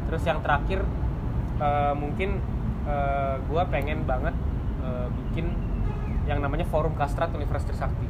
terus 0.08 0.24
yang 0.24 0.40
terakhir 0.40 0.84
eh, 1.60 1.94
mungkin 1.96 2.40
gue 3.48 3.62
pengen 3.72 4.04
banget 4.04 4.36
eh, 4.84 5.08
bikin 5.08 5.48
yang 6.28 6.44
namanya 6.44 6.68
forum 6.68 6.92
kastrat 6.96 7.32
Universitas 7.32 7.80
Sakti 7.80 8.08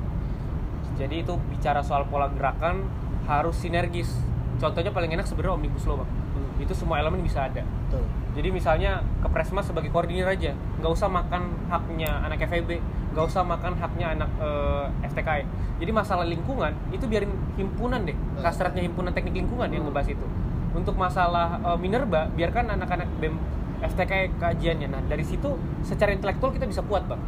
jadi 0.94 1.26
itu 1.26 1.38
bicara 1.50 1.82
soal 1.82 2.06
pola 2.06 2.30
gerakan 2.30 2.86
harus 3.26 3.58
sinergis 3.58 4.10
contohnya 4.58 4.90
paling 4.90 5.10
enak 5.12 5.26
sebenarnya 5.26 5.54
omnibus 5.56 5.84
law 5.86 6.02
bang 6.02 6.10
Hmm. 6.34 6.62
itu 6.62 6.74
semua 6.74 6.98
elemen 6.98 7.22
bisa 7.22 7.46
ada 7.46 7.62
Betul. 7.62 8.02
jadi 8.34 8.48
misalnya 8.50 9.02
ke 9.22 9.28
Presma 9.30 9.62
sebagai 9.62 9.90
koordinir 9.94 10.26
aja, 10.26 10.50
nggak 10.82 10.92
usah 10.94 11.06
makan 11.06 11.50
haknya 11.70 12.10
anak 12.22 12.42
FEB, 12.46 12.78
nggak 13.14 13.24
usah 13.26 13.42
makan 13.46 13.74
haknya 13.78 14.14
anak 14.18 14.30
eh, 14.38 14.86
FTKI. 15.10 15.42
Jadi 15.78 15.90
masalah 15.90 16.26
lingkungan 16.26 16.74
itu 16.90 17.06
biarin 17.06 17.30
himpunan 17.54 18.02
deh, 18.02 18.14
kastratnya 18.42 18.82
himpunan 18.82 19.14
teknik 19.14 19.34
lingkungan 19.34 19.70
yang 19.70 19.86
Hmm. 19.86 19.94
ngebahas 19.94 20.14
itu. 20.14 20.26
Untuk 20.74 20.94
masalah 20.98 21.58
eh, 21.62 21.78
minerba, 21.78 22.30
biarkan 22.34 22.74
anak-anak 22.74 23.06
BEM 23.22 23.34
FTKI 23.82 24.38
kajiannya. 24.38 24.88
Nah 24.90 25.02
dari 25.06 25.22
situ 25.22 25.54
secara 25.82 26.10
intelektual 26.10 26.50
kita 26.50 26.66
bisa 26.66 26.82
kuat 26.82 27.06
bang. 27.06 27.18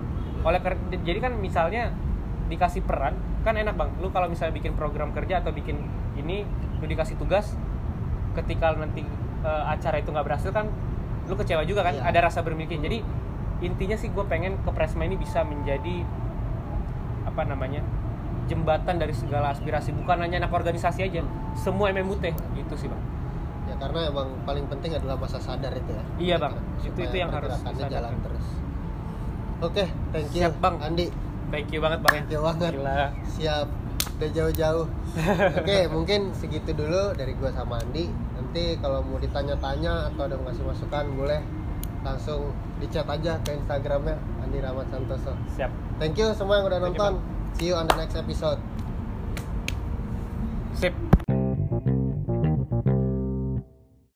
Oleh 0.43 0.59
jadi 1.03 1.19
kan 1.19 1.35
misalnya 1.39 1.91
dikasih 2.46 2.82
peran 2.82 3.14
kan 3.42 3.54
enak 3.54 3.74
bang. 3.74 3.90
Lu 3.98 4.11
kalau 4.11 4.26
misalnya 4.26 4.54
bikin 4.54 4.74
program 4.74 5.11
kerja 5.11 5.38
atau 5.38 5.50
bikin 5.50 5.78
ini, 6.14 6.42
lu 6.78 6.87
dikasih 6.87 7.14
tugas, 7.16 7.54
ketika 8.35 8.72
nanti 8.72 9.02
eh, 9.42 9.64
acara 9.66 9.96
itu 9.96 10.11
nggak 10.11 10.26
berhasil 10.26 10.50
kan 10.50 10.68
lu 11.26 11.35
kecewa 11.35 11.66
juga 11.66 11.82
kan 11.82 11.90
Iya. 11.92 12.06
ada 12.06 12.30
rasa 12.30 12.38
bermiliki 12.40 12.78
jadi 12.78 13.02
intinya 13.59 13.98
sih 13.98 14.11
gue 14.11 14.22
pengen 14.24 14.54
ke 14.61 14.70
Presma 14.70 15.02
ini 15.02 15.16
bisa 15.16 15.42
menjadi 15.42 16.06
apa 17.26 17.42
namanya 17.42 17.82
jembatan 18.46 18.94
dari 18.94 19.11
segala 19.11 19.50
aspirasi 19.50 19.90
bukan 19.92 20.22
hanya 20.22 20.38
anak 20.38 20.54
organisasi 20.54 21.02
aja 21.02 21.26
semua 21.52 21.90
MMUT 21.90 22.22
gitu 22.54 22.74
sih 22.76 22.87
bang 22.87 23.02
Ya 23.66 23.74
karena 23.76 24.06
emang 24.06 24.30
paling 24.46 24.70
penting 24.70 24.94
adalah 24.94 25.18
masa 25.18 25.42
sadar 25.42 25.74
itu 25.74 25.90
ya. 25.90 26.04
Iya, 26.22 26.37
Bang. 26.38 26.54
Itu- 26.78 27.02
itu 27.02 27.16
yang 27.18 27.35
harus 27.35 27.50
jalan 27.66 28.14
terus. 28.22 28.46
Oke, 29.59 29.85
thank 30.14 30.30
you 30.30 30.46
Siap, 30.46 30.54
Bang. 30.62 30.78
Andi. 30.78 31.11
Thank 31.50 31.68
you 31.70 31.80
banget 31.80 32.00
bang 32.02 32.14
Thank 32.22 32.30
you 32.32 32.40
banget. 32.42 32.72
Gila. 32.76 33.00
Siap. 33.37 33.66
Udah 34.16 34.30
jauh-jauh. 34.32 34.87
Oke, 35.61 35.78
mungkin 35.94 36.32
segitu 36.32 36.72
dulu 36.72 37.12
dari 37.12 37.37
gua 37.37 37.52
sama 37.52 37.76
Andi. 37.85 38.09
Nanti 38.09 38.80
kalau 38.80 39.04
mau 39.04 39.20
ditanya-tanya 39.20 40.09
atau 40.12 40.24
ada 40.24 40.40
ngasih 40.40 40.64
masukan 40.64 41.04
boleh 41.12 41.40
langsung 42.06 42.54
di 42.78 42.87
chat 42.87 43.04
aja 43.11 43.35
ke 43.42 43.50
Instagramnya 43.59 44.14
Andi 44.38 44.62
Rahmat 44.62 44.87
Santoso. 44.94 45.35
siap 45.59 45.74
Thank 45.98 46.14
you 46.22 46.30
semua 46.38 46.62
yang 46.62 46.70
udah 46.70 46.78
Thank 46.78 46.94
you, 46.94 47.02
nonton. 47.02 47.12
See 47.59 47.66
you 47.72 47.74
on 47.74 47.90
the 47.90 47.96
next 47.98 48.14
episode. 48.14 48.62
sip 50.76 51.06